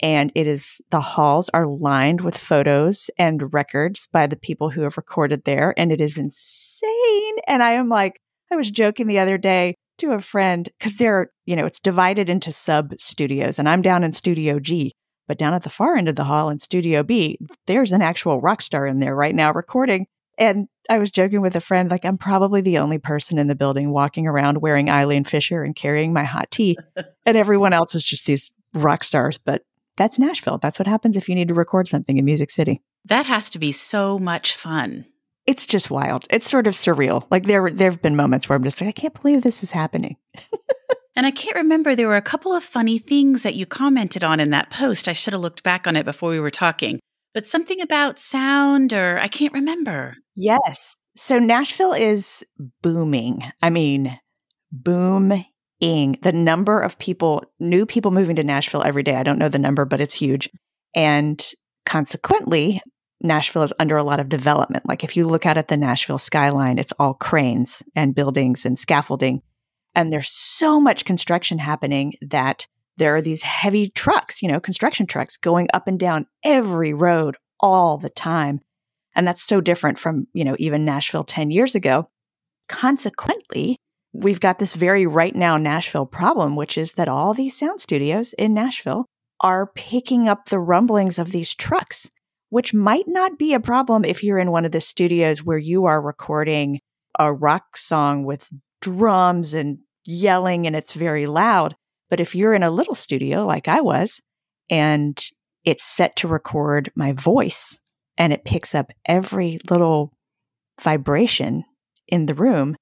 [0.00, 4.82] And it is the halls are lined with photos and records by the people who
[4.82, 5.74] have recorded there.
[5.76, 7.34] And it is insane.
[7.48, 8.20] And I am like,
[8.52, 12.30] I was joking the other day to a friend because they're, you know, it's divided
[12.30, 14.92] into sub studios and I'm down in studio G.
[15.26, 18.40] But down at the far end of the hall in Studio B, there's an actual
[18.40, 20.06] rock star in there right now recording.
[20.38, 23.56] And I was joking with a friend, like, I'm probably the only person in the
[23.56, 26.78] building walking around wearing Eileen Fisher and carrying my hot tea.
[27.26, 29.38] and everyone else is just these rock stars.
[29.38, 29.62] But
[29.96, 30.58] that's Nashville.
[30.58, 32.80] That's what happens if you need to record something in Music City.
[33.04, 35.06] That has to be so much fun.
[35.44, 36.26] It's just wild.
[36.30, 37.26] It's sort of surreal.
[37.30, 39.72] Like there, there have been moments where I'm just like, I can't believe this is
[39.72, 40.16] happening.
[41.16, 41.96] and I can't remember.
[41.96, 45.08] There were a couple of funny things that you commented on in that post.
[45.08, 47.00] I should have looked back on it before we were talking
[47.38, 50.16] but something about sound or I can't remember.
[50.34, 50.96] Yes.
[51.14, 52.44] So Nashville is
[52.82, 53.44] booming.
[53.62, 54.18] I mean,
[54.72, 55.46] booming.
[55.80, 59.14] The number of people, new people moving to Nashville every day.
[59.14, 60.50] I don't know the number, but it's huge.
[60.96, 61.40] And
[61.86, 62.82] consequently,
[63.20, 64.88] Nashville is under a lot of development.
[64.88, 68.76] Like if you look out at the Nashville skyline, it's all cranes and buildings and
[68.76, 69.42] scaffolding.
[69.94, 72.66] And there's so much construction happening that
[72.98, 77.36] there are these heavy trucks, you know, construction trucks going up and down every road
[77.60, 78.60] all the time.
[79.14, 82.08] And that's so different from, you know, even Nashville 10 years ago.
[82.68, 83.78] Consequently,
[84.12, 88.32] we've got this very right now Nashville problem, which is that all these sound studios
[88.34, 89.06] in Nashville
[89.40, 92.10] are picking up the rumblings of these trucks,
[92.50, 95.84] which might not be a problem if you're in one of the studios where you
[95.84, 96.80] are recording
[97.18, 98.48] a rock song with
[98.80, 101.74] drums and yelling and it's very loud.
[102.10, 104.20] But if you're in a little studio like I was
[104.70, 105.18] and
[105.64, 107.78] it's set to record my voice
[108.16, 110.12] and it picks up every little
[110.80, 111.64] vibration
[112.06, 112.76] in the room,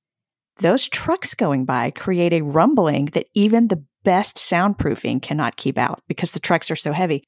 [0.58, 6.00] those trucks going by create a rumbling that even the best soundproofing cannot keep out
[6.08, 7.24] because the trucks are so heavy.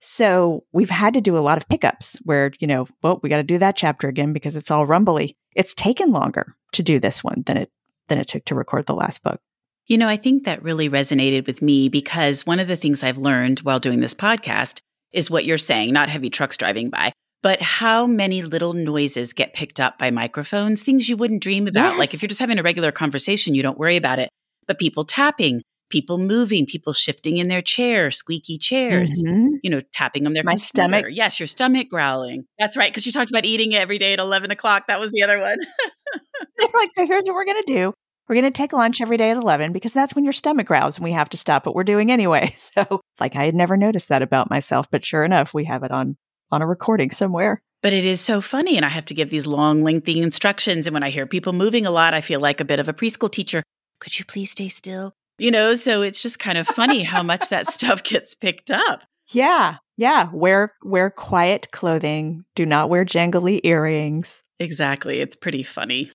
[0.00, 3.38] So we've had to do a lot of pickups where, you know, well, we got
[3.38, 5.36] to do that chapter again because it's all rumbly.
[5.54, 7.70] It's taken longer to do this one than it
[8.08, 9.40] than it took to record the last book.
[9.86, 13.18] You know, I think that really resonated with me because one of the things I've
[13.18, 14.80] learned while doing this podcast
[15.12, 19.52] is what you're saying, not heavy trucks driving by, but how many little noises get
[19.52, 21.90] picked up by microphones, things you wouldn't dream about.
[21.90, 21.98] Yes.
[21.98, 24.30] Like if you're just having a regular conversation, you don't worry about it.
[24.66, 29.56] But people tapping, people moving, people shifting in their chair, squeaky chairs, mm-hmm.
[29.62, 30.66] you know, tapping on their My computer.
[30.66, 31.06] stomach.
[31.10, 32.46] Yes, your stomach growling.
[32.58, 32.90] That's right.
[32.90, 34.84] Because you talked about eating every day at 11 o'clock.
[34.88, 35.58] That was the other one.
[36.58, 37.92] They're like, so here's what we're going to do.
[38.28, 40.96] We're going to take lunch every day at 11 because that's when your stomach growls
[40.96, 42.54] and we have to stop what we're doing anyway.
[42.74, 45.92] So, like, I had never noticed that about myself, but sure enough, we have it
[45.92, 46.16] on
[46.50, 47.62] on a recording somewhere.
[47.82, 48.76] But it is so funny.
[48.76, 50.86] And I have to give these long, lengthy instructions.
[50.86, 52.94] And when I hear people moving a lot, I feel like a bit of a
[52.94, 53.62] preschool teacher.
[54.00, 55.12] Could you please stay still?
[55.38, 59.04] You know, so it's just kind of funny how much that stuff gets picked up.
[59.32, 59.76] Yeah.
[59.96, 60.28] Yeah.
[60.32, 62.44] Wear wear quiet clothing.
[62.54, 64.42] Do not wear jangly earrings.
[64.58, 65.20] Exactly.
[65.20, 66.10] It's pretty funny.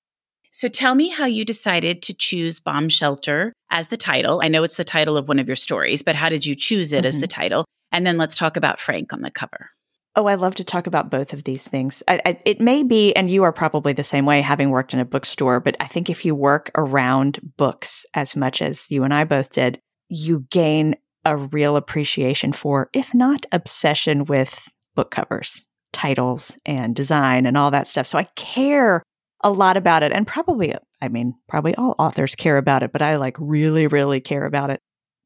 [0.51, 4.41] So tell me how you decided to choose Bomb Shelter as the title.
[4.43, 6.91] I know it's the title of one of your stories, but how did you choose
[6.91, 7.07] it mm-hmm.
[7.07, 7.41] as the mm-hmm.
[7.41, 7.65] title?
[7.91, 9.69] And then let's talk about Frank on the cover.
[10.15, 12.01] Oh, I love to talk about both of these things.
[12.07, 14.99] I, I, it may be, and you are probably the same way, having worked in
[14.99, 19.13] a bookstore, but I think if you work around books as much as you and
[19.13, 25.61] I both did, you gain a real appreciation for, if not obsession with book covers,
[25.93, 28.07] titles, and design and all that stuff.
[28.07, 29.03] So I care
[29.41, 33.01] a lot about it and probably, I mean, probably all authors care about it, but
[33.01, 34.81] I like really, really care about it.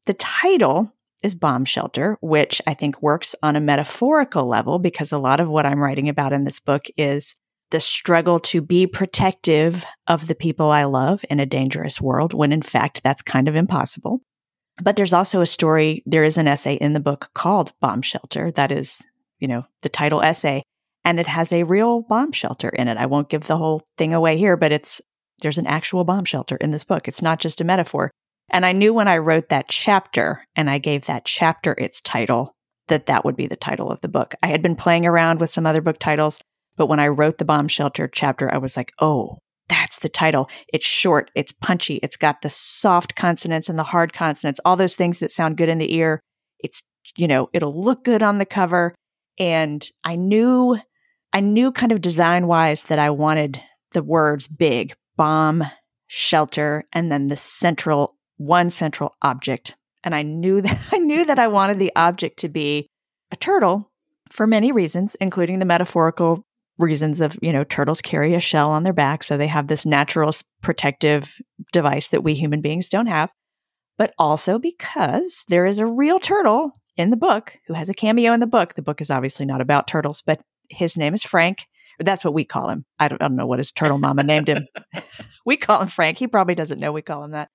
[0.06, 5.18] The title is Bomb Shelter, which I think works on a metaphorical level because a
[5.18, 7.34] lot of what I'm writing about in this book is
[7.70, 12.52] the struggle to be protective of the people I love in a dangerous world, when
[12.52, 14.20] in fact that's kind of impossible.
[14.82, 18.50] But there's also a story, there is an essay in the book called Bomb Shelter.
[18.50, 19.04] That is,
[19.38, 20.62] you know, the title essay.
[21.04, 22.96] And it has a real bomb shelter in it.
[22.96, 25.00] I won't give the whole thing away here, but it's,
[25.40, 27.08] there's an actual bomb shelter in this book.
[27.08, 28.10] It's not just a metaphor.
[28.50, 32.52] And I knew when I wrote that chapter and I gave that chapter its title
[32.88, 34.34] that that would be the title of the book.
[34.42, 36.40] I had been playing around with some other book titles,
[36.76, 39.38] but when I wrote the bomb shelter chapter, I was like, oh,
[39.68, 40.50] that's the title.
[40.72, 44.96] It's short, it's punchy, it's got the soft consonants and the hard consonants, all those
[44.96, 46.20] things that sound good in the ear.
[46.58, 46.82] It's,
[47.16, 48.94] you know, it'll look good on the cover.
[49.38, 50.78] And I knew,
[51.34, 53.60] I knew kind of design wise that I wanted
[53.92, 55.64] the words big, bomb,
[56.06, 59.74] shelter, and then the central, one central object.
[60.04, 62.86] And I knew that I knew that I wanted the object to be
[63.32, 63.90] a turtle
[64.30, 66.44] for many reasons, including the metaphorical
[66.78, 69.24] reasons of, you know, turtles carry a shell on their back.
[69.24, 71.40] So they have this natural protective
[71.72, 73.30] device that we human beings don't have.
[73.98, 78.32] But also because there is a real turtle in the book who has a cameo
[78.32, 78.74] in the book.
[78.74, 81.66] The book is obviously not about turtles, but his name is Frank.
[81.98, 82.84] That's what we call him.
[82.98, 84.66] I don't, I don't know what his turtle mama named him.
[85.46, 86.18] we call him Frank.
[86.18, 87.50] He probably doesn't know we call him that.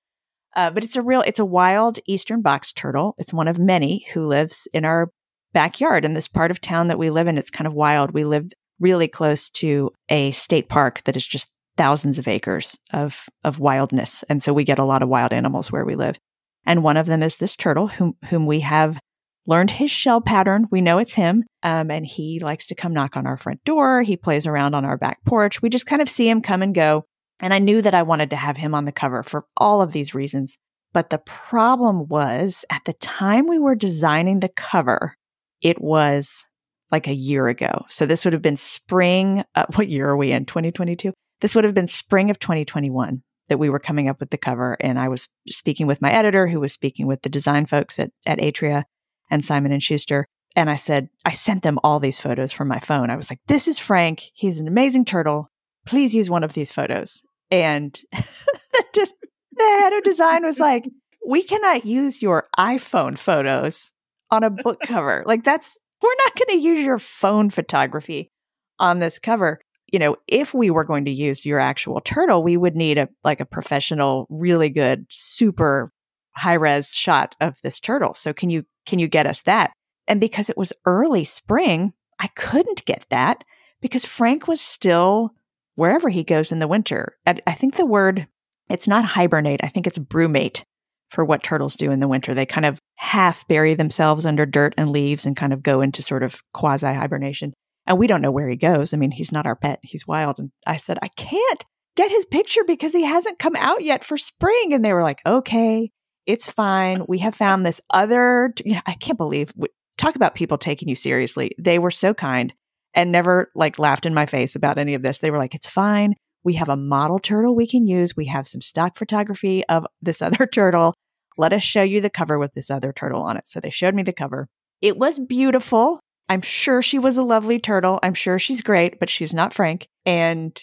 [0.56, 3.14] Uh, but it's a real, it's a wild eastern box turtle.
[3.18, 5.10] It's one of many who lives in our
[5.52, 7.38] backyard in this part of town that we live in.
[7.38, 8.12] It's kind of wild.
[8.12, 13.28] We live really close to a state park that is just thousands of acres of,
[13.44, 14.24] of wildness.
[14.24, 16.18] And so we get a lot of wild animals where we live.
[16.66, 18.98] And one of them is this turtle whom, whom we have
[19.46, 20.66] learned his shell pattern.
[20.70, 21.44] We know it's him.
[21.62, 24.02] Um, and he likes to come knock on our front door.
[24.02, 25.62] He plays around on our back porch.
[25.62, 27.04] We just kind of see him come and go.
[27.40, 29.92] And I knew that I wanted to have him on the cover for all of
[29.92, 30.58] these reasons.
[30.92, 35.16] But the problem was at the time we were designing the cover,
[35.62, 36.46] it was
[36.90, 37.84] like a year ago.
[37.88, 39.44] So this would have been spring.
[39.54, 40.44] Uh, what year are we in?
[40.44, 41.12] 2022?
[41.40, 44.76] This would have been spring of 2021 that we were coming up with the cover.
[44.80, 48.10] And I was speaking with my editor, who was speaking with the design folks at,
[48.26, 48.84] at Atria
[49.30, 50.26] and Simon and Schuster.
[50.56, 53.10] And I said, I sent them all these photos from my phone.
[53.10, 54.30] I was like, this is Frank.
[54.34, 55.48] He's an amazing turtle.
[55.86, 57.22] Please use one of these photos.
[57.50, 57.98] And
[58.94, 59.14] just
[59.52, 60.88] the head of design was like,
[61.26, 63.92] we cannot use your iPhone photos
[64.30, 65.22] on a book cover.
[65.26, 68.30] Like that's we're not going to use your phone photography
[68.78, 69.60] on this cover.
[69.92, 73.08] You know, if we were going to use your actual turtle, we would need a
[73.24, 75.92] like a professional, really good, super
[76.36, 78.14] high res shot of this turtle.
[78.14, 79.72] So can you can you get us that?
[80.08, 83.44] And because it was early spring, I couldn't get that
[83.80, 85.34] because Frank was still
[85.74, 87.16] wherever he goes in the winter.
[87.26, 88.26] I, I think the word
[88.68, 89.60] it's not hibernate.
[89.64, 90.62] I think it's brumate
[91.10, 92.34] for what turtles do in the winter.
[92.34, 96.02] They kind of half bury themselves under dirt and leaves and kind of go into
[96.02, 97.52] sort of quasi hibernation.
[97.86, 98.94] And we don't know where he goes.
[98.94, 100.38] I mean, he's not our pet, he's wild.
[100.38, 101.64] And I said, I can't
[101.96, 104.72] get his picture because he hasn't come out yet for spring.
[104.72, 105.90] And they were like, okay,
[106.30, 107.04] it's fine.
[107.08, 109.52] We have found this other, you know, I can't believe,
[109.98, 111.52] talk about people taking you seriously.
[111.58, 112.52] They were so kind
[112.94, 115.18] and never like laughed in my face about any of this.
[115.18, 116.14] They were like, it's fine.
[116.42, 118.16] We have a model turtle we can use.
[118.16, 120.94] We have some stock photography of this other turtle.
[121.36, 123.46] Let us show you the cover with this other turtle on it.
[123.46, 124.48] So they showed me the cover.
[124.80, 126.00] It was beautiful.
[126.28, 127.98] I'm sure she was a lovely turtle.
[128.02, 129.88] I'm sure she's great, but she's not Frank.
[130.06, 130.58] And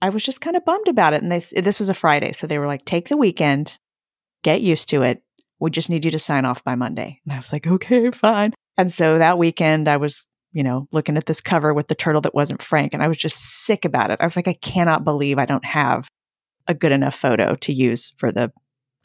[0.00, 1.22] I was just kind of bummed about it.
[1.22, 2.32] And they, this was a Friday.
[2.32, 3.78] So they were like, take the weekend,
[4.42, 5.22] get used to it.
[5.58, 7.20] We just need you to sign off by Monday.
[7.24, 8.54] And I was like, okay, fine.
[8.76, 12.20] And so that weekend I was you know, looking at this cover with the turtle
[12.22, 12.92] that wasn't Frank.
[12.92, 14.18] And I was just sick about it.
[14.20, 16.08] I was like, I cannot believe I don't have
[16.66, 18.52] a good enough photo to use for the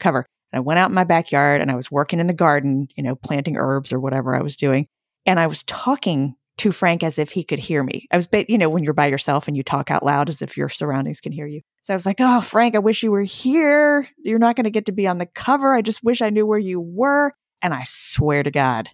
[0.00, 0.26] cover.
[0.52, 3.02] And I went out in my backyard and I was working in the garden, you
[3.02, 4.86] know, planting herbs or whatever I was doing.
[5.24, 8.06] And I was talking to Frank as if he could hear me.
[8.10, 10.56] I was, you know, when you're by yourself and you talk out loud as if
[10.56, 11.60] your surroundings can hear you.
[11.86, 14.08] So I was like, oh, Frank, I wish you were here.
[14.18, 15.72] You're not going to get to be on the cover.
[15.72, 17.32] I just wish I knew where you were.
[17.62, 18.88] And I swear to God,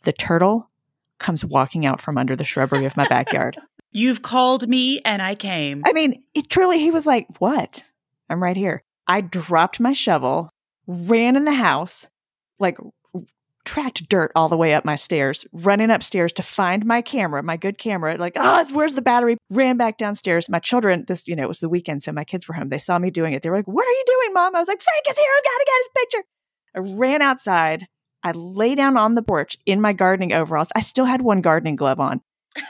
[0.00, 0.68] the turtle
[1.20, 3.58] comes walking out from under the shrubbery of my backyard.
[3.92, 5.84] You've called me and I came.
[5.86, 7.84] I mean, it truly, he was like, What?
[8.28, 8.82] I'm right here.
[9.06, 10.50] I dropped my shovel,
[10.88, 12.08] ran in the house,
[12.58, 12.76] like
[13.64, 17.56] tracked dirt all the way up my stairs, running upstairs to find my camera, my
[17.56, 18.16] good camera.
[18.16, 19.36] Like, oh, where's the battery?
[19.50, 20.48] Ran back downstairs.
[20.48, 22.68] My children, this, you know, it was the weekend, so my kids were home.
[22.68, 23.42] They saw me doing it.
[23.42, 24.54] They were like, What are you doing, mom?
[24.54, 25.26] I was like, Frank is here.
[25.36, 26.24] I've got to get his picture.
[26.74, 27.86] I ran outside,
[28.22, 30.72] I lay down on the porch in my gardening overalls.
[30.74, 32.20] I still had one gardening glove on.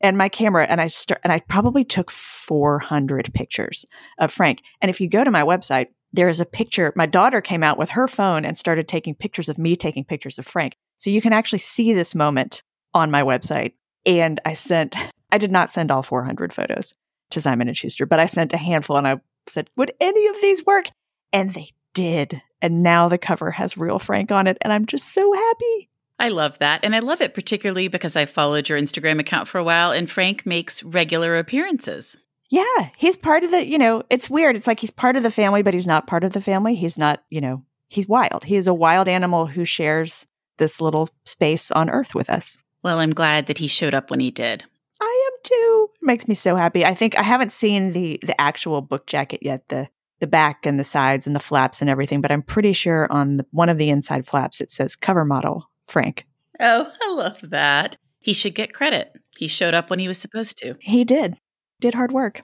[0.00, 3.84] and my camera and I start and I probably took 400 pictures
[4.18, 4.62] of Frank.
[4.80, 6.92] And if you go to my website, there is a picture.
[6.96, 10.38] My daughter came out with her phone and started taking pictures of me taking pictures
[10.38, 10.76] of Frank.
[10.98, 12.62] So you can actually see this moment
[12.94, 13.72] on my website.
[14.04, 14.96] And I sent
[15.32, 16.92] I did not send all 400 photos
[17.30, 20.36] to Simon and Schuster, but I sent a handful and I said, "Would any of
[20.40, 20.90] these work?"
[21.32, 22.42] And they did.
[22.60, 25.88] And now the cover has real Frank on it and I'm just so happy.
[26.18, 26.80] I love that.
[26.82, 30.10] And I love it particularly because I followed your Instagram account for a while and
[30.10, 32.16] Frank makes regular appearances.
[32.50, 34.56] Yeah, he's part of the, you know, it's weird.
[34.56, 36.74] It's like he's part of the family, but he's not part of the family.
[36.74, 38.44] He's not, you know, he's wild.
[38.44, 40.26] He is a wild animal who shares
[40.58, 42.58] this little space on earth with us.
[42.82, 44.64] Well, I'm glad that he showed up when he did.
[45.00, 45.88] I am too.
[46.02, 46.84] It makes me so happy.
[46.84, 49.88] I think I haven't seen the the actual book jacket yet, the
[50.18, 53.38] the back and the sides and the flaps and everything, but I'm pretty sure on
[53.38, 56.26] the, one of the inside flaps it says cover model Frank.
[56.58, 57.96] Oh, I love that.
[58.20, 59.12] He should get credit.
[59.38, 60.76] He showed up when he was supposed to.
[60.80, 61.38] He did
[61.80, 62.42] did hard work.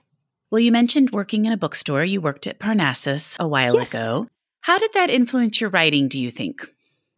[0.49, 2.03] Well, you mentioned working in a bookstore.
[2.03, 3.89] You worked at Parnassus a while yes.
[3.89, 4.27] ago.
[4.61, 6.65] How did that influence your writing, do you think?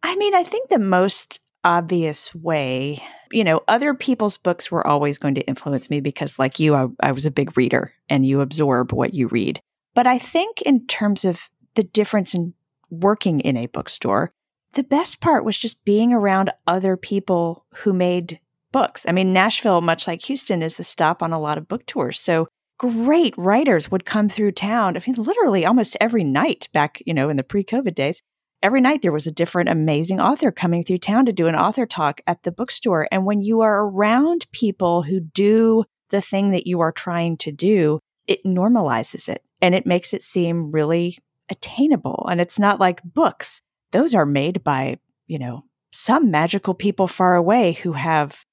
[0.02, 3.02] I mean, I think the most obvious way,
[3.32, 6.88] you know, other people's books were always going to influence me because, like you, I,
[7.00, 9.60] I was a big reader and you absorb what you read.
[9.94, 12.54] But I think, in terms of the difference in
[12.90, 14.32] working in a bookstore,
[14.72, 18.40] the best part was just being around other people who made
[18.72, 19.04] books.
[19.08, 22.20] I mean, Nashville, much like Houston, is a stop on a lot of book tours.
[22.20, 22.48] So
[22.78, 24.96] great writers would come through town.
[24.96, 28.22] I mean, literally almost every night back, you know, in the pre COVID days,
[28.62, 31.86] every night there was a different amazing author coming through town to do an author
[31.86, 33.08] talk at the bookstore.
[33.10, 37.52] And when you are around people who do the thing that you are trying to
[37.52, 41.18] do, it normalizes it and it makes it seem really
[41.50, 42.26] attainable.
[42.30, 43.60] And it's not like books.
[43.92, 48.44] Those are made by, you know, some magical people far away who have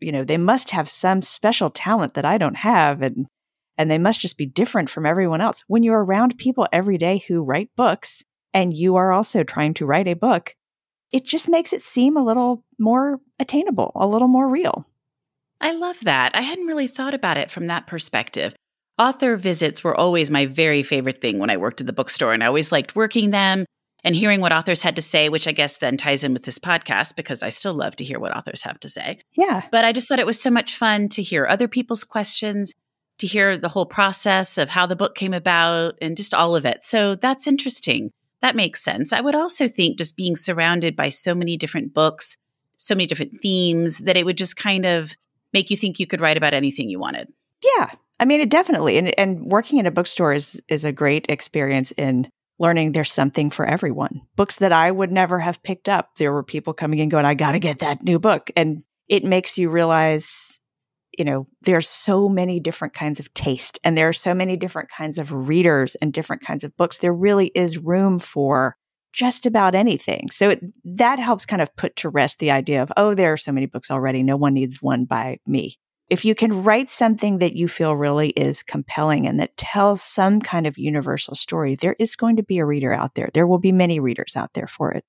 [0.00, 3.26] you know, they must have some special talent that I don't have and
[3.76, 5.64] and they must just be different from everyone else.
[5.66, 8.22] When you're around people every day who write books
[8.52, 10.54] and you are also trying to write a book,
[11.10, 14.86] it just makes it seem a little more attainable, a little more real.
[15.60, 16.36] I love that.
[16.36, 18.54] I hadn't really thought about it from that perspective.
[18.98, 22.44] Author visits were always my very favorite thing when I worked at the bookstore, and
[22.44, 23.64] I always liked working them
[24.04, 26.58] and hearing what authors had to say, which I guess then ties in with this
[26.58, 29.18] podcast because I still love to hear what authors have to say.
[29.32, 29.62] Yeah.
[29.72, 32.74] But I just thought it was so much fun to hear other people's questions,
[33.18, 36.66] to hear the whole process of how the book came about and just all of
[36.66, 36.84] it.
[36.84, 38.10] So that's interesting.
[38.42, 39.12] That makes sense.
[39.12, 42.36] I would also think just being surrounded by so many different books,
[42.76, 45.14] so many different themes, that it would just kind of
[45.54, 47.32] make you think you could write about anything you wanted.
[47.62, 47.92] Yeah.
[48.20, 51.90] I mean, it definitely, and, and working in a bookstore is, is a great experience
[51.92, 52.28] in
[52.58, 54.22] learning there's something for everyone.
[54.36, 57.34] Books that I would never have picked up, there were people coming and going, I
[57.34, 58.50] got to get that new book.
[58.56, 60.60] And it makes you realize,
[61.16, 64.88] you know, there's so many different kinds of taste and there are so many different
[64.88, 66.98] kinds of readers and different kinds of books.
[66.98, 68.76] There really is room for
[69.12, 70.28] just about anything.
[70.30, 73.36] So it, that helps kind of put to rest the idea of, oh, there are
[73.36, 74.22] so many books already.
[74.22, 75.78] No one needs one by me
[76.10, 80.40] if you can write something that you feel really is compelling and that tells some
[80.40, 83.30] kind of universal story, there is going to be a reader out there.
[83.32, 85.04] There will be many readers out there for it.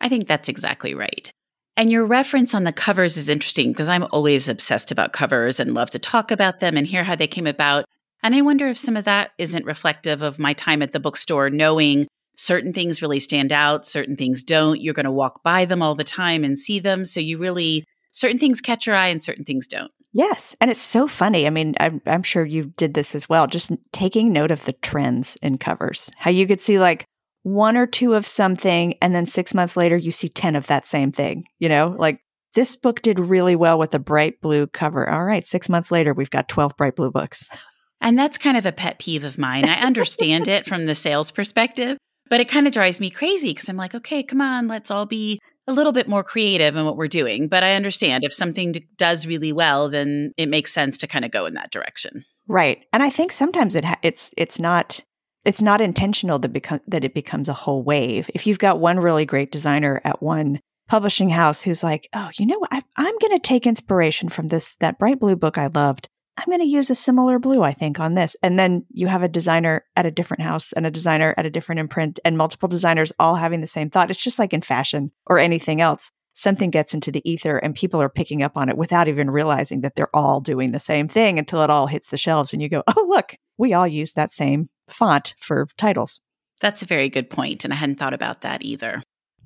[0.00, 1.30] I think that's exactly right.
[1.76, 5.74] And your reference on the covers is interesting because I'm always obsessed about covers and
[5.74, 7.86] love to talk about them and hear how they came about.
[8.22, 11.50] And I wonder if some of that isn't reflective of my time at the bookstore,
[11.50, 14.80] knowing certain things really stand out, certain things don't.
[14.80, 17.04] You're going to walk by them all the time and see them.
[17.04, 19.90] So you really, certain things catch your eye and certain things don't.
[20.12, 20.54] Yes.
[20.60, 21.46] And it's so funny.
[21.46, 24.74] I mean, I'm, I'm sure you did this as well, just taking note of the
[24.74, 27.06] trends in covers, how you could see like
[27.42, 30.86] one or two of something, and then six months later, you see 10 of that
[30.86, 32.20] same thing, you know, like
[32.54, 35.08] this book did really well with a bright blue cover.
[35.08, 35.46] All right.
[35.46, 37.48] Six months later, we've got 12 bright blue books.
[38.04, 39.64] And that's kind of a pet peeve of mine.
[39.64, 41.96] I understand it from the sales perspective,
[42.28, 45.06] but it kind of drives me crazy because I'm like, okay, come on, let's all
[45.06, 47.48] be a little bit more creative in what we're doing.
[47.48, 51.30] But I understand if something does really well, then it makes sense to kind of
[51.30, 52.24] go in that direction.
[52.48, 52.84] Right.
[52.92, 55.04] And I think sometimes it ha- it's it's not
[55.44, 58.30] it's not intentional that become that it becomes a whole wave.
[58.34, 62.46] If you've got one really great designer at one publishing house who's like, "Oh, you
[62.46, 66.08] know, I, I'm going to take inspiration from this that bright blue book I loved,
[66.36, 68.36] I'm going to use a similar blue, I think, on this.
[68.42, 71.50] And then you have a designer at a different house and a designer at a
[71.50, 74.10] different imprint and multiple designers all having the same thought.
[74.10, 76.10] It's just like in fashion or anything else.
[76.34, 79.82] Something gets into the ether and people are picking up on it without even realizing
[79.82, 82.70] that they're all doing the same thing until it all hits the shelves and you
[82.70, 86.20] go, oh, look, we all use that same font for titles.
[86.62, 89.02] That's a very good point, And I hadn't thought about that either.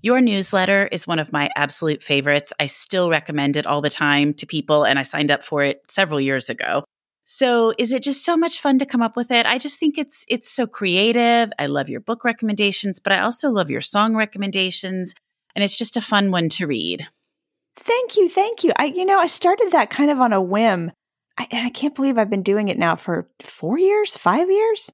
[0.06, 2.52] Your newsletter is one of my absolute favorites.
[2.60, 5.82] I still recommend it all the time to people, and I signed up for it
[5.88, 6.84] several years ago.
[7.24, 9.46] So, is it just so much fun to come up with it?
[9.46, 11.50] I just think it's it's so creative.
[11.58, 15.12] I love your book recommendations, but I also love your song recommendations,
[15.56, 17.08] and it's just a fun one to read.
[17.74, 18.72] Thank you, thank you.
[18.76, 20.92] I you know, I started that kind of on a whim.
[21.36, 24.88] I, and I can't believe I've been doing it now for four years, five years,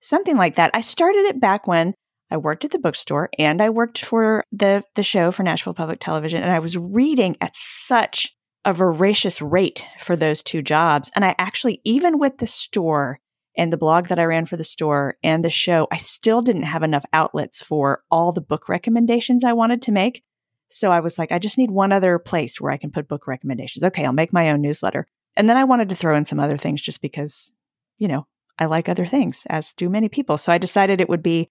[0.00, 0.72] something like that.
[0.74, 1.94] I started it back when
[2.30, 6.00] I worked at the bookstore and I worked for the, the show for Nashville Public
[6.00, 6.42] Television.
[6.42, 11.10] And I was reading at such a voracious rate for those two jobs.
[11.14, 13.20] And I actually, even with the store
[13.56, 16.64] and the blog that I ran for the store and the show, I still didn't
[16.64, 20.24] have enough outlets for all the book recommendations I wanted to make.
[20.68, 23.28] So I was like, I just need one other place where I can put book
[23.28, 23.84] recommendations.
[23.84, 25.06] Okay, I'll make my own newsletter.
[25.36, 27.52] And then I wanted to throw in some other things just because,
[27.98, 28.26] you know,
[28.58, 30.38] I like other things, as do many people.
[30.38, 31.50] So I decided it would be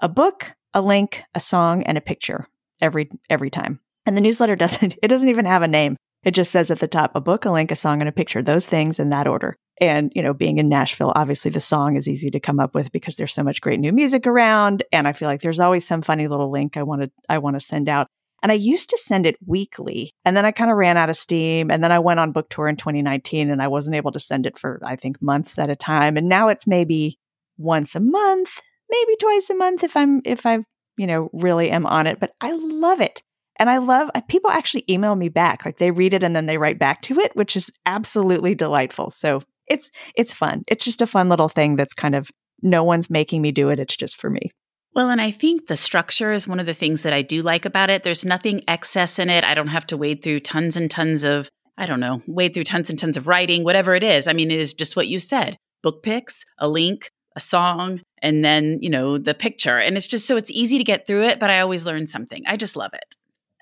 [0.00, 2.48] a book, a link, a song, and a picture
[2.80, 3.80] every every time.
[4.04, 5.96] And the newsletter doesn't it doesn't even have a name.
[6.24, 8.42] It just says at the top a book, a link, a song, and a picture.
[8.42, 9.56] Those things in that order.
[9.80, 12.90] And, you know, being in Nashville, obviously the song is easy to come up with
[12.90, 14.82] because there's so much great new music around.
[14.90, 17.54] And I feel like there's always some funny little link I want to I want
[17.54, 18.08] to send out.
[18.42, 20.10] And I used to send it weekly.
[20.24, 21.70] And then I kind of ran out of steam.
[21.70, 24.46] And then I went on book tour in 2019 and I wasn't able to send
[24.46, 26.16] it for, I think, months at a time.
[26.16, 27.18] And now it's maybe
[27.56, 28.60] once a month,
[28.90, 30.58] maybe twice a month if I'm, if I,
[30.96, 32.20] you know, really am on it.
[32.20, 33.22] But I love it.
[33.58, 35.64] And I love people actually email me back.
[35.64, 39.10] Like they read it and then they write back to it, which is absolutely delightful.
[39.10, 40.62] So it's, it's fun.
[40.68, 42.30] It's just a fun little thing that's kind of
[42.62, 43.78] no one's making me do it.
[43.78, 44.50] It's just for me.
[44.94, 47.66] Well, and I think the structure is one of the things that I do like
[47.66, 48.02] about it.
[48.02, 49.44] There's nothing excess in it.
[49.44, 52.64] I don't have to wade through tons and tons of, I don't know, wade through
[52.64, 54.26] tons and tons of writing, whatever it is.
[54.26, 58.44] I mean, it is just what you said book picks, a link, a song, and
[58.44, 59.78] then, you know, the picture.
[59.78, 62.42] And it's just so it's easy to get through it, but I always learn something.
[62.46, 63.14] I just love it.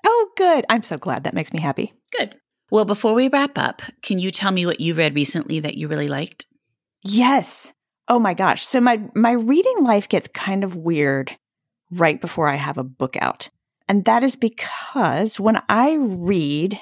[0.05, 0.65] Oh, good.
[0.69, 1.23] I'm so glad.
[1.23, 1.93] That makes me happy.
[2.17, 2.35] Good.
[2.71, 5.87] Well, before we wrap up, can you tell me what you read recently that you
[5.87, 6.45] really liked?
[7.03, 7.73] Yes.
[8.07, 8.65] Oh my gosh.
[8.65, 11.35] So my my reading life gets kind of weird
[11.91, 13.49] right before I have a book out.
[13.87, 16.79] And that is because when I read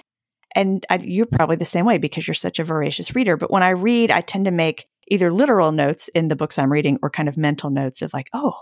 [0.56, 3.64] and I, you're probably the same way because you're such a voracious reader, but when
[3.64, 7.10] I read, I tend to make either literal notes in the books I'm reading or
[7.10, 8.54] kind of mental notes of like, oh,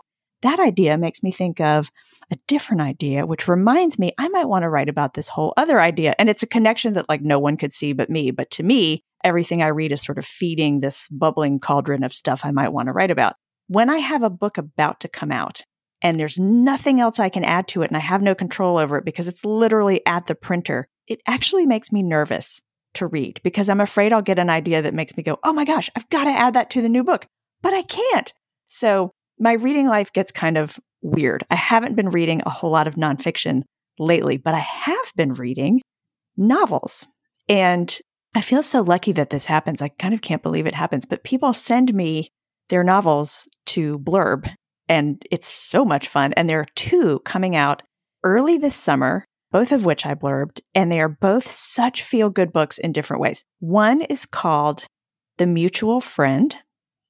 [0.42, 1.92] that idea makes me think of
[2.32, 5.80] a different idea, which reminds me I might want to write about this whole other
[5.80, 6.16] idea.
[6.18, 8.32] And it's a connection that like no one could see but me.
[8.32, 12.42] But to me, everything I read is sort of feeding this bubbling cauldron of stuff
[12.44, 13.36] I might want to write about.
[13.68, 15.66] When I have a book about to come out
[16.02, 18.98] and there's nothing else I can add to it and I have no control over
[18.98, 22.62] it because it's literally at the printer, it actually makes me nervous
[22.96, 25.66] to read because I'm afraid I'll get an idea that makes me go, oh my
[25.66, 27.26] gosh, I've got to add that to the new book,
[27.62, 28.34] but I can't.
[28.68, 31.44] So my reading life gets kind of weird.
[31.50, 33.64] I haven't been reading a whole lot of nonfiction
[34.00, 35.82] lately, but I have been reading
[36.38, 37.08] novels.
[37.50, 37.98] And
[38.36, 39.82] I feel so lucky that this happens.
[39.82, 42.30] I kind of can't believe it happens, but people send me
[42.70, 44.50] their novels to Blurb,
[44.88, 46.34] and it's so much fun.
[46.34, 47.82] And there are two coming out
[48.24, 52.52] early this summer, both of which I blurbed, and they are both such feel good
[52.52, 53.44] books in different ways.
[53.60, 54.86] One is called
[55.38, 56.56] The Mutual Friend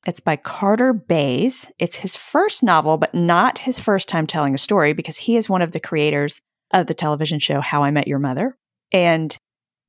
[0.08, 1.72] it's by Carter Bays.
[1.78, 5.50] It's his first novel, but not his first time telling a story because he is
[5.50, 8.58] one of the creators of the television show How I Met Your Mother.
[8.92, 9.36] And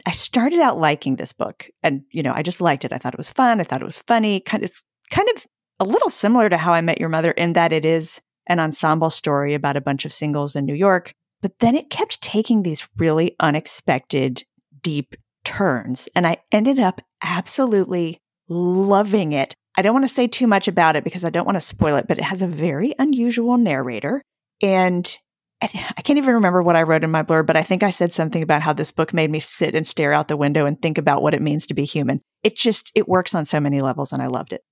[0.05, 2.93] I started out liking this book and, you know, I just liked it.
[2.93, 3.61] I thought it was fun.
[3.61, 4.41] I thought it was funny.
[4.41, 5.47] Kind of, it's kind of
[5.81, 9.11] a little similar to How I Met Your Mother in that it is an ensemble
[9.11, 11.15] story about a bunch of singles in New York.
[11.43, 14.45] But then it kept taking these really unexpected,
[14.81, 16.09] deep turns.
[16.15, 18.19] And I ended up absolutely
[18.49, 19.55] loving it.
[19.77, 21.97] I don't want to say too much about it because I don't want to spoil
[21.97, 24.23] it, but it has a very unusual narrator.
[24.63, 25.19] And
[25.63, 25.69] I
[26.03, 28.43] can't even remember what I wrote in my blurb, but I think I said something
[28.43, 31.23] about how this book made me sit and stare out the window and think about
[31.23, 32.21] what it means to be human.
[32.43, 34.63] It just, it works on so many levels and I loved it.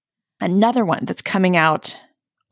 [0.40, 1.96] Another one that's coming out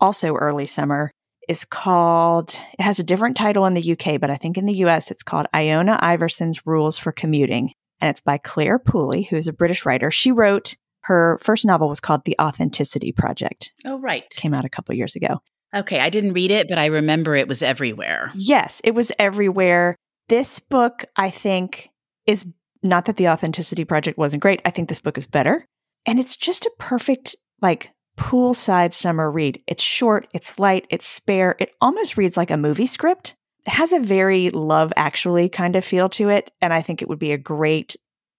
[0.00, 1.10] also early summer
[1.48, 4.74] is called, it has a different title in the UK, but I think in the
[4.84, 7.72] US it's called Iona Iverson's Rules for Commuting.
[8.00, 10.10] And it's by Clare Pooley, who's a British writer.
[10.10, 13.72] She wrote her first novel was called The Authenticity Project.
[13.84, 14.28] Oh, right.
[14.30, 15.40] Came out a couple years ago.
[15.74, 18.30] Okay, I didn't read it, but I remember it was everywhere.
[18.34, 19.96] Yes, it was everywhere.
[20.28, 21.90] This book, I think,
[22.26, 22.46] is
[22.82, 24.60] not that The Authenticity Project wasn't great.
[24.64, 25.66] I think this book is better.
[26.06, 29.62] And it's just a perfect, like, poolside summer read.
[29.66, 31.56] It's short, it's light, it's spare.
[31.58, 33.34] It almost reads like a movie script.
[33.66, 36.50] It has a very love actually kind of feel to it.
[36.60, 37.96] And I think it would be a great,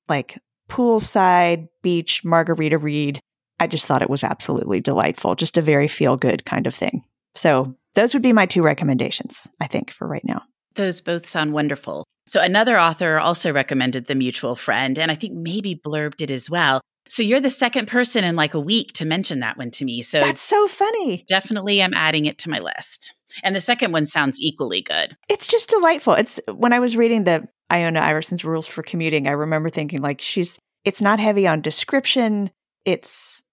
[0.07, 0.37] like,
[0.69, 3.19] poolside beach margarita read.
[3.59, 7.03] I just thought it was absolutely delightful, just a very feel good kind of thing.
[7.35, 10.43] So, those would be my two recommendations, I think, for right now.
[10.75, 12.05] Those both sound wonderful.
[12.27, 16.49] So, another author also recommended The Mutual Friend, and I think maybe blurbed it as
[16.49, 16.81] well.
[17.09, 20.01] So, you're the second person in like a week to mention that one to me.
[20.01, 21.25] So, that's so funny.
[21.27, 23.13] Definitely, I'm adding it to my list.
[23.43, 25.15] And the second one sounds equally good.
[25.27, 26.13] It's just delightful.
[26.13, 30.21] It's when I was reading the Iona Iverson's rules for commuting, I remember thinking like
[30.21, 32.51] she's It's not heavy on description.
[32.85, 33.43] It's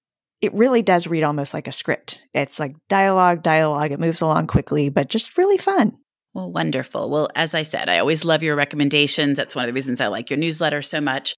[0.40, 2.22] it really does read almost like a script.
[2.34, 3.92] It's like dialogue, dialogue.
[3.92, 5.96] It moves along quickly, but just really fun.
[6.34, 7.09] Well, wonderful.
[7.09, 9.38] Well, as I said, I always love your recommendations.
[9.38, 11.34] That's one of the reasons I like your newsletter so much.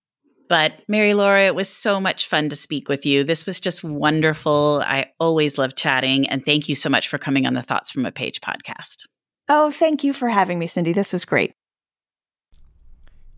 [0.48, 3.22] But Mary Laura, it was so much fun to speak with you.
[3.22, 4.82] This was just wonderful.
[4.86, 6.28] I always love chatting.
[6.28, 9.06] And thank you so much for coming on the Thoughts from a Page podcast.
[9.48, 10.92] Oh, thank you for having me, Cindy.
[10.92, 11.52] This was great.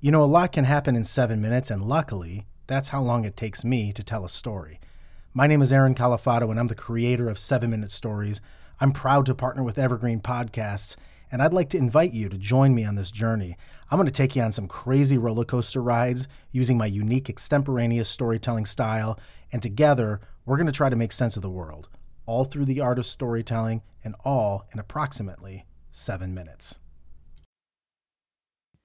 [0.00, 3.36] You know, a lot can happen in seven minutes, and luckily, that's how long it
[3.36, 4.80] takes me to tell a story.
[5.34, 8.40] My name is Aaron Califato, and I'm the creator of Seven Minute Stories.
[8.80, 10.96] I'm proud to partner with Evergreen Podcasts,
[11.30, 13.56] and I'd like to invite you to join me on this journey.
[13.90, 18.08] I'm going to take you on some crazy roller coaster rides using my unique extemporaneous
[18.08, 19.18] storytelling style,
[19.52, 21.88] and together, we're going to try to make sense of the world,
[22.26, 26.78] all through the art of storytelling, and all in approximately seven minutes.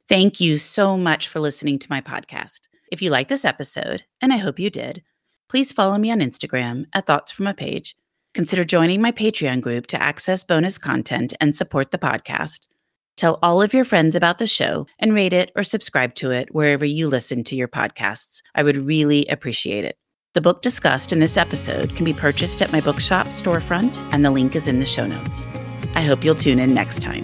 [0.08, 2.62] Thank you so much for listening to my podcast.
[2.92, 5.02] If you like this episode, and I hope you did,
[5.50, 7.96] please follow me on Instagram at Thoughts from a Page.
[8.36, 12.68] Consider joining my Patreon group to access bonus content and support the podcast.
[13.16, 16.54] Tell all of your friends about the show and rate it or subscribe to it
[16.54, 18.42] wherever you listen to your podcasts.
[18.54, 19.98] I would really appreciate it.
[20.34, 24.32] The book discussed in this episode can be purchased at my bookshop storefront, and the
[24.32, 25.48] link is in the show notes.
[25.96, 27.24] I hope you'll tune in next time.